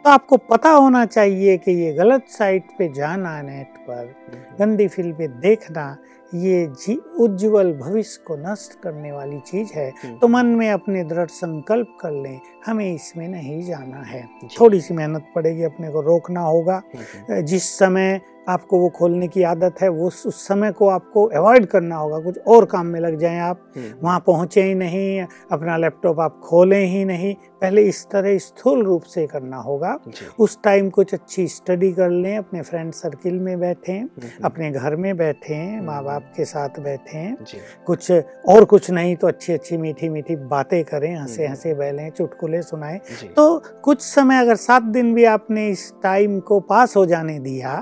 तो 0.03 0.09
आपको 0.09 0.37
पता 0.37 0.69
होना 0.69 1.05
चाहिए 1.05 1.57
कि 1.57 1.71
ये 1.71 1.93
गलत 1.93 2.27
साइट 2.29 2.63
पे 2.79 2.93
जाना 2.93 3.41
नेट 3.41 3.77
पर 3.89 4.13
गंदी 4.59 4.87
फ़िल्में 4.87 5.39
देखना 5.39 5.97
ये 6.33 6.65
जी 6.67 6.95
उज्जवल 7.19 7.73
भविष्य 7.73 8.23
को 8.27 8.35
नष्ट 8.37 8.79
करने 8.81 9.11
वाली 9.11 9.39
चीज़ 9.39 9.73
है। 9.73 9.91
तो 10.21 10.27
मन 10.27 10.45
में 10.45 10.69
अपने 10.71 11.03
दृढ़ 11.03 11.27
संकल्प 11.27 11.97
कर 12.01 12.11
लें 12.11 12.39
हमें 12.65 12.93
इसमें 12.93 13.27
नहीं 13.27 13.61
जाना 13.63 14.01
है। 14.01 14.27
थोड़ी 14.59 14.81
सी 14.81 14.93
मेहनत 14.93 15.27
पड़ेगी 15.35 15.63
अपने 15.63 15.89
को 15.89 16.01
रोकना 16.01 16.41
होगा। 16.41 16.81
जिस 17.31 17.69
समय 17.79 18.21
आपको 18.47 18.79
वो 18.79 18.89
खोलने 18.89 19.27
की 19.27 19.43
आदत 19.43 19.81
है 19.81 19.89
वो 19.89 20.07
उस 20.07 20.47
समय 20.47 20.71
को 20.71 20.87
आपको 20.89 21.25
अवॉइड 21.35 21.65
करना 21.65 21.95
होगा। 21.95 22.19
कुछ 22.19 22.37
और 22.47 22.65
काम 22.65 22.85
में 22.85 22.99
लग 22.99 23.17
जाएँ 23.19 23.39
आप। 23.39 23.59
हम्म। 23.77 23.93
वहाँ 24.03 24.19
पहुँचे 24.27 24.61
ही 24.63 24.75
नहीं 24.75 25.25
अपना 25.51 25.77
लैपटॉप 25.77 26.19
आप 26.19 26.39
खोलें 26.43 26.85
ही 26.85 27.03
नहीं। 27.05 27.33
पहले 27.61 27.81
इस 27.81 28.05
तरह 28.05 28.37
स्थूल 28.37 28.83
रूप 28.85 29.03
से 29.03 29.25
करना 29.27 29.57
होगा। 29.57 29.97
उस 30.39 30.57
टाइम 30.63 30.89
कुछ 30.89 31.13
अच्छी 31.13 31.47
स्टडी 31.47 31.91
कर 31.93 32.09
लें 32.09 32.37
अपने 32.37 32.61
फ्रेंड 32.61 32.93
सर्किल 32.93 33.39
में 33.39 33.59
बैठें 33.59 33.99
हम्म। 33.99 34.45
अपने 34.45 34.71
घर 34.71 34.95
में 34.95 35.15
बैठें 35.17 35.81
माँ 35.81 36.03
बाप 36.03 36.21
हम्म। 36.21 36.33
के 36.37 36.45
साथ 36.45 36.79
बैठें। 36.79 37.35
कुछ 37.85 38.11
और 38.49 38.65
कुछ 38.65 38.89
नहीं 38.91 39.15
तो 39.15 39.27
अच्छी 39.27 39.53
अच्छी 39.53 39.77
मीठी 39.77 40.09
मीठी 40.09 40.35
बातें 40.35 40.83
करें 40.83 41.15
हंसे 41.15 41.47
हंसे 41.47 41.73
बहलें 41.73 42.09
चुटकुले 42.09 42.61
सुनाएँ। 42.61 42.99
तो 43.35 43.63
कुछ 43.83 44.01
समय 44.01 44.39
अगर 44.39 44.55
सात 44.55 44.83
दिन 44.83 45.13
भी 45.13 45.23
आपने 45.25 45.67
इस 45.69 45.91
टाइम 46.03 46.39
को 46.39 46.59
पास 46.59 46.95
हो 46.97 47.05
जाने 47.05 47.39
दिया 47.39 47.75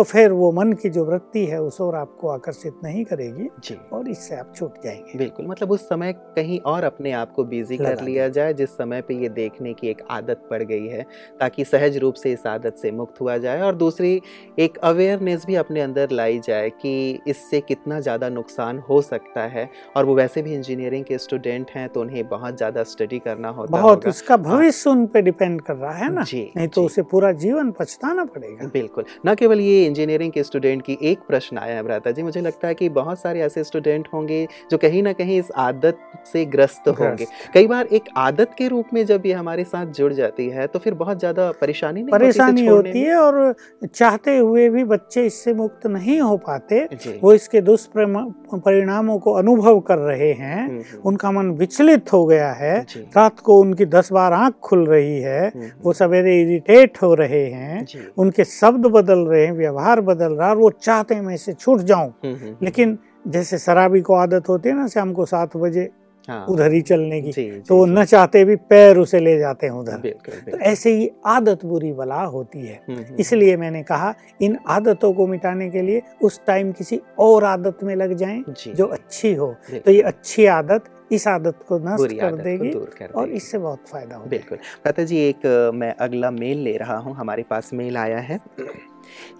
तो 0.00 0.04
फिर 0.04 0.32
वो 0.32 0.50
मन 0.52 0.72
की 0.72 0.88
जो 0.90 1.04
वृत्ति 1.04 1.44
है 1.46 1.60
उस 1.62 1.80
और 1.80 1.94
आपको 1.94 2.28
आकर्षित 2.28 2.74
नहीं 2.84 3.04
करेगी 3.04 3.48
जी। 3.64 3.74
और 3.92 4.08
इससे 4.08 4.34
आप 4.36 4.52
छूट 4.56 4.74
जाएँगे। 4.84 5.18
बिल्कुल 5.18 5.46
मतलब 5.46 5.70
उस 5.70 5.80
समय 5.80 6.12
कहीं 6.36 6.58
और 6.60 6.84
अपने 6.84 7.12
आप 7.12 7.32
को 7.32 7.44
बिज़ी 7.44 7.76
कर 7.76 8.02
लिया 8.02 8.28
जाए 8.28 8.54
जिस 8.54 8.70
समय 8.70 9.02
पे 9.02 9.14
ये 9.14 9.28
देखने 9.28 9.72
की 9.72 9.88
एक 9.88 10.00
आदत 10.10 10.46
पड़ 10.50 10.62
गई 10.62 10.86
है 10.86 11.02
ताकि 11.40 11.64
सहज 11.64 11.96
रूप 11.96 12.14
से 12.14 12.32
इस 12.32 12.46
आदत 12.46 12.76
से 12.76 12.90
मुक्त 12.90 13.20
हुआ 13.20 13.36
जाए 13.36 13.60
और 13.60 13.74
दूसरी 13.74 14.20
एक 14.58 14.78
अवेयरनेस 14.82 15.44
भी 15.46 15.54
अपने 15.54 15.80
अंदर 15.80 16.10
लाई 16.10 16.38
जाए 16.38 16.70
कि 16.70 16.94
इससे 17.28 17.60
कितना 17.60 18.00
ज़्यादा 18.00 18.28
नुकसान 18.28 18.78
हो 18.88 19.02
सकता 19.02 19.46
है 19.48 19.68
और 19.96 20.04
वो 20.04 20.14
वैसे 20.14 20.42
भी 20.42 20.54
इंजीनियरिंग 20.54 21.04
के 21.04 21.18
स्टूडेंट 21.18 21.70
हैं 21.70 21.88
तो 21.88 22.00
उन्हें 22.00 22.26
बहुत 22.28 22.56
ज़्यादा 22.56 22.82
स्टडी 22.84 23.18
करना 23.18 23.48
होता 23.50 23.80
बहुत 23.80 24.06
उसका 24.06 24.34
हाँ। 24.34 24.44
भविष्य 24.44 24.90
उन 24.90 25.06
पर 25.06 25.20
डिपेंड 25.20 25.60
कर 25.60 25.76
रहा 25.76 25.92
है 25.94 26.12
ना? 26.12 26.22
जी 26.22 26.50
नहीं 26.56 26.68
तो 26.68 26.84
उसे 26.84 27.02
पूरा 27.12 27.32
जीवन 27.44 27.70
पछताना 27.80 28.24
पड़ेगा। 28.24 28.70
बिल्कुल 28.72 29.04
न 29.26 29.34
केवल 29.34 29.60
ये 29.60 29.88
इंजीनियरिंग 29.90 30.32
के 30.32 30.42
स्टूडेंट 30.44 30.82
की 30.82 30.98
एक 31.02 31.18
प्रश्न 31.28 31.58
आया 31.58 31.74
है 31.76 31.82
भ्राता 31.82 32.10
जी। 32.10 32.22
मुझे 32.22 32.40
लगता 32.40 32.68
है 32.68 32.74
कि 32.74 32.88
बहुत 32.90 33.20
सारे 33.20 33.40
ऐसे 33.42 33.64
स्टूडेंट 33.64 34.08
होंगे 34.14 34.46
जो 34.70 34.78
कहीं 34.78 35.02
ना 35.02 35.12
कहीं 35.14 35.38
इस 35.38 35.50
आदत 35.58 35.98
से 36.32 36.44
ग्रस्त 36.46 36.88
होंगे। 36.90 37.26
कई 37.54 37.66
बार 37.66 37.86
एक 37.92 38.08
आदत 38.18 38.54
के 38.58 38.68
रूप 38.68 38.86
में 38.94 39.04
जब 39.06 39.26
ये 39.26 39.32
हमारे 39.32 39.64
साथ 39.66 39.86
जुड़ 39.94 40.12
जाती 40.12 40.48
है 40.48 40.66
तो 40.66 40.78
फिर 40.78 40.94
बहुत 40.96 41.18
ज़्यादा 41.18 41.50
परेशानी 41.60 42.02
नहीं 42.02 42.12
परेशानी 42.12 42.66
होती 42.66 43.00
है 43.00 43.16
और 43.16 43.54
चाहते 43.86 44.36
हुए 44.36 44.68
भी 44.68 44.84
बच्चे 44.86 45.24
इससे 45.26 45.54
मुक्त 45.54 45.86
नहीं 45.88 46.20
हो 46.20 46.36
पाते। 46.38 46.82
वो 47.22 47.32
इसके 47.34 47.60
दुष्परिणामों 47.62 49.18
को 49.18 49.32
अनुभव 49.34 49.80
कर 49.80 49.98
रहे 49.98 50.32
हैं। 50.32 50.56
हम्म, 50.58 50.80
हम्म। 50.80 51.00
उनका 51.04 51.30
मन 51.30 51.50
विचलित 51.58 52.12
हो 52.12 52.24
गया 52.26 52.50
है। 52.52 52.78
रात 53.16 53.40
को 53.40 53.58
उनकी 53.60 53.84
दस 53.88 54.12
बार 54.12 54.32
आँख 54.32 54.54
खुल 54.62 54.84
रही 54.86 55.18
है। 55.20 55.46
हम्म, 55.46 55.70
वो 55.82 55.92
सवेरे 55.92 56.40
इरिटेट 56.40 57.02
हो 57.02 57.12
रहे 57.14 57.44
हैं। 57.46 57.86
उनके 58.18 58.44
शब्द 58.46 58.86
बदल 58.88 59.18
रहे 59.20 59.44
हैं। 59.44 59.52
व्यवहार 59.70 60.00
बदल 60.00 60.32
रहा 60.32 60.48
है 60.48 60.54
वो 60.54 60.70
चाहते 60.70 61.14
हैं 61.14 61.22
मैं 61.22 61.34
इससे 61.34 61.52
छूट 61.52 61.80
जाऊँ। 61.80 62.08
हम्म, 62.08 62.34
हम्म, 62.34 62.44
हम्म। 62.44 62.56
लेकिन 62.62 62.98
जैसे 63.28 63.58
शराबी 63.58 64.00
को 64.00 64.14
आदत 64.14 64.48
होती 64.48 64.68
है 64.68 64.74
ना 64.74 64.86
शाम 64.86 65.12
को 65.12 65.26
सात 65.26 65.56
बजे 65.56 65.90
हाँ, 66.28 66.46
उधर 66.46 66.72
ही 66.72 66.80
चलने 66.80 67.22
की 67.22 67.32
जी, 67.32 67.50
जी, 67.50 67.60
तो 67.60 67.86
जी, 67.86 67.92
न 67.92 68.04
चाहते 68.04 68.44
भी 68.44 68.56
पैर 68.56 68.98
उसे 68.98 69.20
ले 69.20 69.38
जाते 69.38 69.66
हैं 69.66 69.72
उधर। 69.72 70.12
तो 70.50 70.58
ऐसे 70.58 70.94
ही 70.96 71.10
आदत 71.26 71.64
बुरी 71.64 71.92
बला 71.92 72.22
होती 72.22 72.66
है। 72.66 72.80
इसलिए 73.20 73.56
मैंने 73.56 73.82
कहा 73.82 74.14
इन 74.42 74.58
आदतों 74.68 75.12
को 75.12 75.26
मिटाने 75.26 75.70
के 75.70 75.82
लिए 75.82 76.02
उस 76.22 76.40
टाइम 76.46 76.72
किसी 76.72 77.00
और 77.18 77.44
आदत 77.44 77.78
में 77.82 77.96
लग 77.96 78.14
जाएँ 78.14 78.44
जो। 78.68 78.86
अच्छी 78.86 79.34
हो। 79.34 79.54
तो 79.84 79.90
ये 79.90 80.02
अच्छी 80.02 80.46
आदत 80.46 80.84
इस 81.12 81.28
आदत 81.28 81.54
को 81.68 81.78
नष्ट 81.78 82.20
कर 82.20 82.36
देगी 82.36 82.70
कर 82.70 83.12
और 83.14 83.28
इससे 83.28 83.58
बहुत 83.58 83.78
फ़ायदा 83.88 84.16
होगा। 84.16 84.28
बिल्कुल। 84.30 84.58
पता 84.84 85.02
जी 85.02 85.18
एक 85.18 85.72
मैं 85.74 85.94
अगला 85.94 86.30
मेल 86.30 86.58
ले 86.58 86.76
रहा 86.76 86.96
हूँ। 86.96 87.14
हमारे 87.14 87.42
पास 87.42 87.70
मेल 87.74 87.96
आया 87.96 88.18
है। 88.18 88.40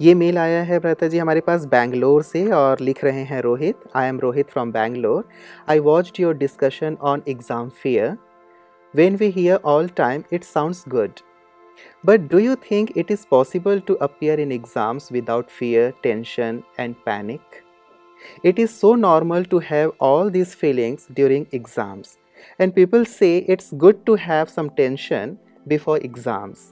ये 0.00 0.14
मेल 0.14 0.38
आया 0.38 0.62
है 0.62 0.78
प्रता 0.80 1.08
जी 1.08 1.18
हमारे 1.18 1.40
पास 1.40 1.64
बैंगलोर 1.66 2.22
से 2.22 2.44
और 2.52 2.80
लिख 2.80 3.04
रहे 3.04 3.22
हैं 3.24 3.40
Rohit. 3.42 3.88
I 3.96 4.08
am 4.08 4.20
Rohit 4.20 4.50
from 4.50 4.72
Bangalore 4.72 5.28
I 5.68 5.78
watch 5.80 6.20
your 6.20 6.36
discussion 6.36 6.96
on 7.02 7.22
exam 7.28 7.68
fear 7.82 8.16
when 8.94 9.16
we 9.16 9.30
hear 9.30 9.60
all 9.66 9.88
time 9.96 10.22
it 10.32 10.44
sounds 10.44 10.84
good 10.88 11.20
but 12.04 12.30
do 12.30 12.38
you 12.38 12.54
think 12.70 12.96
it 12.96 13.10
is 13.10 13.26
possible 13.30 13.80
to 13.86 13.94
appear 14.02 14.40
in 14.40 14.52
exams 14.52 15.12
without 15.12 15.50
fear 15.50 15.92
tension 16.02 16.62
and 16.80 16.94
panic 17.06 17.62
it 18.44 18.58
is 18.58 18.70
so 18.70 18.94
normal 18.96 19.44
to 19.44 19.58
have 19.64 19.92
all 20.02 20.30
these 20.30 20.54
feelings 20.56 21.06
during 21.12 21.46
exams 21.54 22.18
and 22.60 22.72
people 22.72 23.04
say 23.10 23.36
it's 23.38 23.70
good 23.74 24.04
to 24.06 24.14
have 24.20 24.44
some 24.46 24.68
tension 24.76 25.36
before 25.66 26.04
exams 26.04 26.70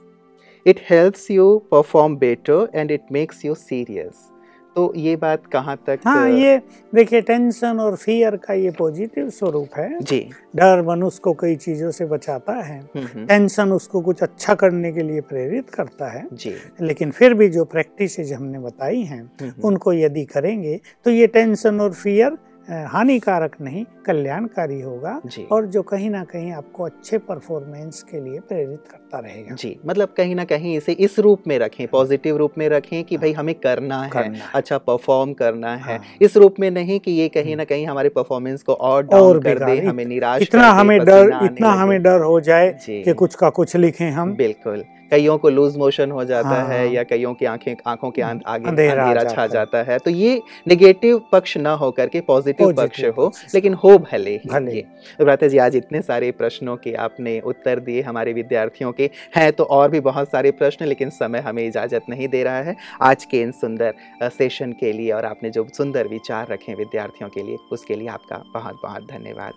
it 0.69 0.79
helps 0.89 1.31
you 1.31 1.57
perform 1.71 2.17
better 2.17 2.67
and 2.75 2.91
it 2.91 3.01
makes 3.11 3.45
you 3.45 3.55
serious 3.55 4.29
तो 4.75 4.93
ये 4.95 5.15
बात 5.15 5.45
कहाँ 5.45 5.75
तक 5.87 5.99
हाँ 6.05 6.29
ये 6.29 6.57
देखिए 6.95 7.21
tension 7.21 7.79
और 7.79 7.95
fear 7.95 8.35
का 8.35 8.53
ये 8.53 8.71
पॉजिटिव 8.71 9.29
स्वरूप 9.29 9.69
है। 9.77 9.99
जी। 9.99 10.19
डर 10.55 10.81
मनुष्य 10.81 11.19
को 11.23 11.33
कई 11.33 11.55
चीज़ों 11.55 11.91
से 11.91 12.05
बचाता 12.05 12.53
है। 12.53 12.79
टेंशन 12.95 13.29
हम्म, 13.29 13.59
हम्म। 13.59 13.75
उसको 13.75 14.01
कुछ 14.01 14.21
अच्छा 14.23 14.55
करने 14.55 14.91
के 14.91 15.03
लिए 15.03 15.21
प्रेरित 15.21 15.69
करता 15.69 16.09
है। 16.09 16.27
जी। 16.33 16.53
लेकिन 16.81 17.11
फिर 17.11 17.33
भी 17.33 17.47
जो 17.49 17.65
प्रैक्टिस 17.65 18.33
हमने 18.33 18.59
बताई 18.59 19.01
हैं 19.01 19.21
हम्म, 19.41 19.51
उनको 19.63 19.93
यदि 19.93 20.25
करेंगे 20.25 20.79
तो 21.05 21.11
ये 21.11 21.27
टेंशन 21.27 21.81
और 21.81 21.93
फियर 21.93 22.37
हानिकारक 22.69 23.55
नहीं 23.61 23.83
कल्याणकारी 24.05 24.79
होगा 24.81 25.19
और 25.51 25.65
जो 25.65 25.81
कहीं 25.81 26.09
ना 26.09 26.23
कहीं 26.23 26.51
आपको 26.51 26.83
अच्छे 26.83 27.17
परफॉर्मेंस 27.17 28.01
के 28.03 28.19
लिए 28.19 28.39
प्रेरित 28.39 28.83
करता 28.91 29.19
रहेगा। 29.19 29.55
जी 29.55 29.75
मतलब 29.85 30.13
कहीं 30.17 30.35
ना 30.35 30.43
कहीं 30.43 30.75
इसे 30.77 30.91
इस 30.91 31.17
रूप 31.19 31.43
में 31.47 31.57
रखें 31.59 31.87
पॉजिटिव 31.87 32.37
रूप 32.37 32.57
में 32.57 32.67
रखें 32.69 33.03
कि 33.03 33.17
भाई 33.17 33.33
हमें 33.33 33.53
करना 33.55 34.01
है 34.03 34.09
करना 34.09 34.51
अच्छा 34.55 34.77
परफॉर्म 34.77 35.33
करना 35.33 35.75
है। 35.75 35.97
हाँ। 35.97 35.99
इस 36.21 36.37
रूप 36.37 36.59
में 36.59 36.69
नहीं 36.71 36.99
कि 36.99 37.11
ये 37.11 37.27
कहीं 37.29 37.55
ना 37.55 37.63
कहीं 37.63 37.87
हमारे 37.87 38.09
परफॉर्मेंस 38.09 38.63
को 38.63 38.73
और 38.73 39.03
डाउन 39.03 39.41
कर 39.41 39.59
दे 39.59 39.79
हमें 39.85 40.05
निराश 40.05 40.41
इतना 40.41 40.69
हमें 40.71 40.97
डर 40.99 41.37
इतना 41.43 41.71
हमें 41.73 42.01
डर 42.03 42.21
हो 42.21 42.39
जाए 42.41 42.71
कि 42.85 43.13
कुछ 43.13 43.35
का 43.35 43.49
कुछ 43.49 43.75
लिखें 43.75 44.09
हम। 44.11 44.35
बिल्कुल। 44.35 44.83
कईयों 45.11 45.37
को 45.37 45.49
लूज 45.49 45.77
मोशन 45.77 46.11
हो 46.11 46.23
जाता 46.25 46.49
हाँ। 46.49 46.67
है। 46.67 46.93
या 46.93 47.03
कईयों 47.03 47.33
की 47.33 47.45
आँखें 47.45 47.75
आँखों 47.87 48.11
के 48.11 48.21
आगे 48.21 48.67
अंधेरा 48.69 49.23
छा 49.25 49.47
जाता 49.47 49.81
है। 49.83 49.97
तो 49.99 50.11
ये 50.11 50.41
नेगेटिव 50.67 51.21
पक्ष 51.31 51.55
ना 51.57 51.73
हो 51.73 51.91
करके 51.91 52.21
पॉजिटिव 52.21 52.73
पक्ष 52.73 53.03
हो 53.17 53.31
लेकिन 53.55 53.73
हो 53.73 53.97
भले 53.99 54.31
ही 54.33 54.49
भले। 54.49 54.81
तो 55.19 55.47
जी 55.47 55.57
आज 55.57 55.75
इतने 55.75 56.01
सारे 56.01 56.31
प्रश्नों 56.33 56.75
के 56.77 56.93
आपने 56.99 57.39
उत्तर 57.41 57.79
दिए 57.79 58.01
हमारे 58.01 58.33
विद्यार्थियों 58.33 58.91
के। 58.91 59.09
हैं 59.35 59.51
तो 59.51 59.63
और 59.65 59.89
भी 59.91 59.99
बहुत 60.01 60.29
सारे 60.29 60.51
प्रश्न 60.53 60.85
लेकिन 60.85 61.09
समय 61.11 61.39
हमें 61.39 61.65
इजाज़त 61.67 62.09
नहीं 62.09 62.27
दे 62.27 62.43
रहा 62.43 62.61
है। 62.61 62.75
आज 63.01 63.25
के 63.25 63.41
इन 63.41 63.51
सुंदर 63.51 63.93
सेशन 64.29 64.71
के 64.71 64.91
लिए 64.93 65.11
और 65.11 65.25
आपने 65.25 65.49
जो 65.49 65.67
सुंदर 65.77 66.07
विचार 66.07 66.47
रखे 66.51 66.73
विद्यार्थियों 66.75 67.29
के 67.29 67.43
लिए 67.43 67.57
उसके 67.71 67.95
लिए 67.95 68.07
आपका 68.09 68.43
बहुत 68.53 68.79
बहुत 68.83 69.07
धन्यवाद। 69.11 69.53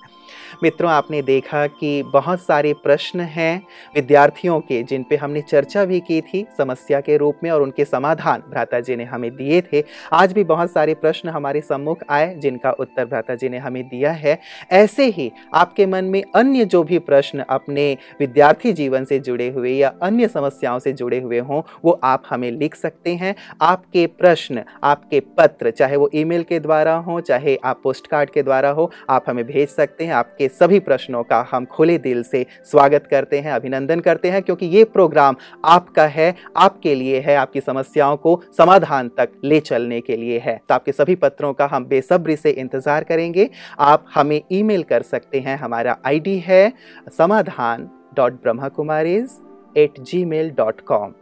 मित्रों 0.63 0.91
आपने 0.91 1.23
देखा 1.23 1.67
कि 1.69 2.03
बहुत 2.03 2.41
सारे 2.41 2.73
प्रश्न 2.75 3.21
हैं 3.21 3.63
विद्यार्थियों 3.95 4.61
के 4.61 4.83
जिन 4.83 5.03
पे 5.03 5.17
हमने 5.17 5.42
चर्चा 5.43 5.85
भी 5.85 6.01
की 6.01 6.21
थी 6.21 6.47
समस्या 6.59 7.01
के 7.01 7.17
रूप 7.17 7.39
में 7.43 7.51
और 7.51 7.63
उनके 7.63 7.85
समाधान 7.85 8.43
भ्राता 8.51 8.81
जी 8.81 8.97
ने 8.97 9.05
हमें 9.05 9.31
दिए 9.37 9.61
थे। 9.63 9.85
आज 10.13 10.33
भी 10.33 10.45
बहुत 10.45 10.73
सारे 10.73 10.95
प्रश्न 10.95 11.29
हमारे 11.29 11.61
सम्मुख 11.61 11.99
आए, 12.11 12.35
जिनका 12.35 12.71
उत्तर 12.71 13.05
भ्राता 13.05 13.35
जी 13.35 13.49
ने 13.49 13.59
हमें 13.59 13.83
दिया 13.89 14.11
है। 14.11 14.39
ऐसे 14.73 15.07
ही 15.07 15.31
आपके 15.55 15.87
मन 15.87 16.05
में 16.05 16.23
अन्य 16.35 16.65
जो 16.65 16.83
भी 16.83 16.99
प्रश्न 16.99 17.45
अपने 17.51 17.97
विद्यार्थी 18.21 18.73
जीवन 18.73 19.05
से 19.05 19.19
जुड़े 19.19 19.49
हुए 19.49 19.71
या 19.71 19.93
अन्य 20.03 20.29
समस्याओं 20.29 20.79
से 20.79 20.93
जुड़े 20.93 21.21
हुए 21.21 21.39
हों, 21.39 21.63
वो 21.85 22.01
आप 22.05 22.23
हमें 22.31 22.51
लिख 22.51 22.75
सकते 22.75 23.15
हैं। 23.15 23.35
आपके 23.63 24.07
प्रश्न, 24.07 24.63
आपके 24.85 25.21
पत्र, 25.21 25.71
चाहे 25.71 25.97
वो 25.97 26.11
ईमेल 26.15 26.43
के 26.43 26.61
द्वारा 26.61 26.95
हो, 26.95 27.21
चाहे 27.21 27.57
आप 27.65 27.81
पोस्ट 27.85 28.07
कार्ड 28.07 28.31
के 28.31 28.43
द्वारा 28.43 28.71
हो, 28.71 28.91
आप 29.11 29.25
हमें 29.29 29.45
भेज 29.47 29.69
सकते 29.69 30.05
हैं। 30.05 30.15
आपके 30.15 30.49
सभी 30.49 30.79
प्रश्नों 30.81 31.23
का 31.23 31.49
हम 31.51 31.65
खुले 31.65 31.99
दिल 31.99 32.23
से 32.23 32.47
स्वागत 32.65 33.07
करते 33.07 33.39
हैं, 33.39 33.53
अभिनंदन 33.53 34.01
करते 34.01 34.31
हैं, 34.31 34.43
क्योंकि 34.43 34.67
ये 34.67 34.85
प्रोग्राम 34.85 35.32
आपका 35.65 36.07
है, 36.07 36.35
आपके 36.57 36.95
लिए 36.95 37.21
है, 37.21 37.37
आपकी 37.37 37.61
समस्याओं 37.61 38.17
को 38.17 38.41
समाधान 38.57 39.09
तक 39.09 39.33
ले 39.45 39.61
चलने 39.61 40.01
के 40.01 40.17
लिए 40.17 40.39
है। 40.39 40.57
तो 40.59 40.75
आपके 40.75 40.93
सभी 40.93 41.15
पत्रों 41.17 41.53
का 41.53 41.67
हम 41.67 41.85
बेसब्री 41.85 42.37
से 42.37 42.51
इंतज़ार 42.51 43.05
करेंगे। 43.05 43.49
आप 43.81 44.05
हमें 44.15 44.41
ईमेल 44.53 44.83
कर 44.83 45.03
सकते 45.03 45.41
हैं। 45.41 45.57
हमारा 45.59 45.97
आईडी 46.07 46.39
है 46.39 46.73
Samadhan 47.19 47.89
dot 48.17 48.43
Brahma 48.43 48.69
Kumaris 48.69 49.41
at 49.77 50.01
Gmail 50.25 50.51
dot 50.51 50.81
com 50.81 51.13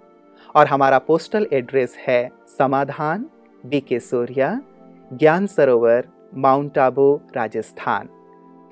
और 0.55 0.66
हमारा 0.66 0.99
पोस्टल 0.99 1.46
एड्रेस 1.53 1.96
है 2.07 2.31
समाधान 2.59 3.27
बी 3.64 3.81
के 3.81 3.99
Surya, 4.01 4.61
Gyan 5.12 5.46
Sarovar, 5.46 6.09
Mount 6.37 6.79
Abu, 6.79 7.14
Rajasthan. 7.37 8.09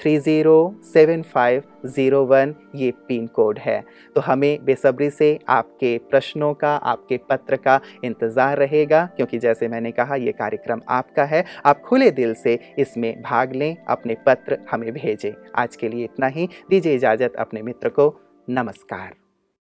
Three 0.00 0.16
zero 0.18 0.74
seven 0.84 1.22
five 1.24 1.62
zero 1.86 2.24
one 2.24 2.54
ये 2.74 2.90
पिन 3.08 3.26
कोड 3.26 3.58
है। 3.58 3.82
तो 4.16 4.20
हमें 4.20 4.64
बेसब्री 4.64 5.10
से 5.10 5.38
आपके 5.48 5.96
प्रश्नों 6.10 6.52
का, 6.54 6.74
आपके 6.74 7.16
पत्र 7.30 7.56
का 7.56 7.80
इंतज़ार 8.04 8.56
रहेगा, 8.58 9.04
क्योंकि 9.16 9.38
जैसे 9.38 9.68
मैंने 9.68 9.92
कहा, 9.92 10.16
ये 10.16 10.32
कार्यक्रम 10.32 10.80
आपका 10.88 11.24
है। 11.24 11.44
आप 11.66 11.80
खुले 11.80 12.10
दिल 12.10 12.34
से 12.34 12.58
इसमें 12.78 13.22
भाग 13.22 13.54
लें, 13.54 13.76
अपने 13.88 14.16
पत्र 14.26 14.58
हमें 14.70 14.92
भेजें। 14.92 15.32
आज 15.56 15.76
के 15.76 15.88
लिए 15.88 16.04
इतना 16.04 16.26
ही। 16.26 16.48
दीजिए 16.70 16.94
इजाज़त 16.94 17.36
अपने 17.38 17.62
मित्र 17.62 17.88
को। 17.88 18.14
नमस्कार। 18.48 19.14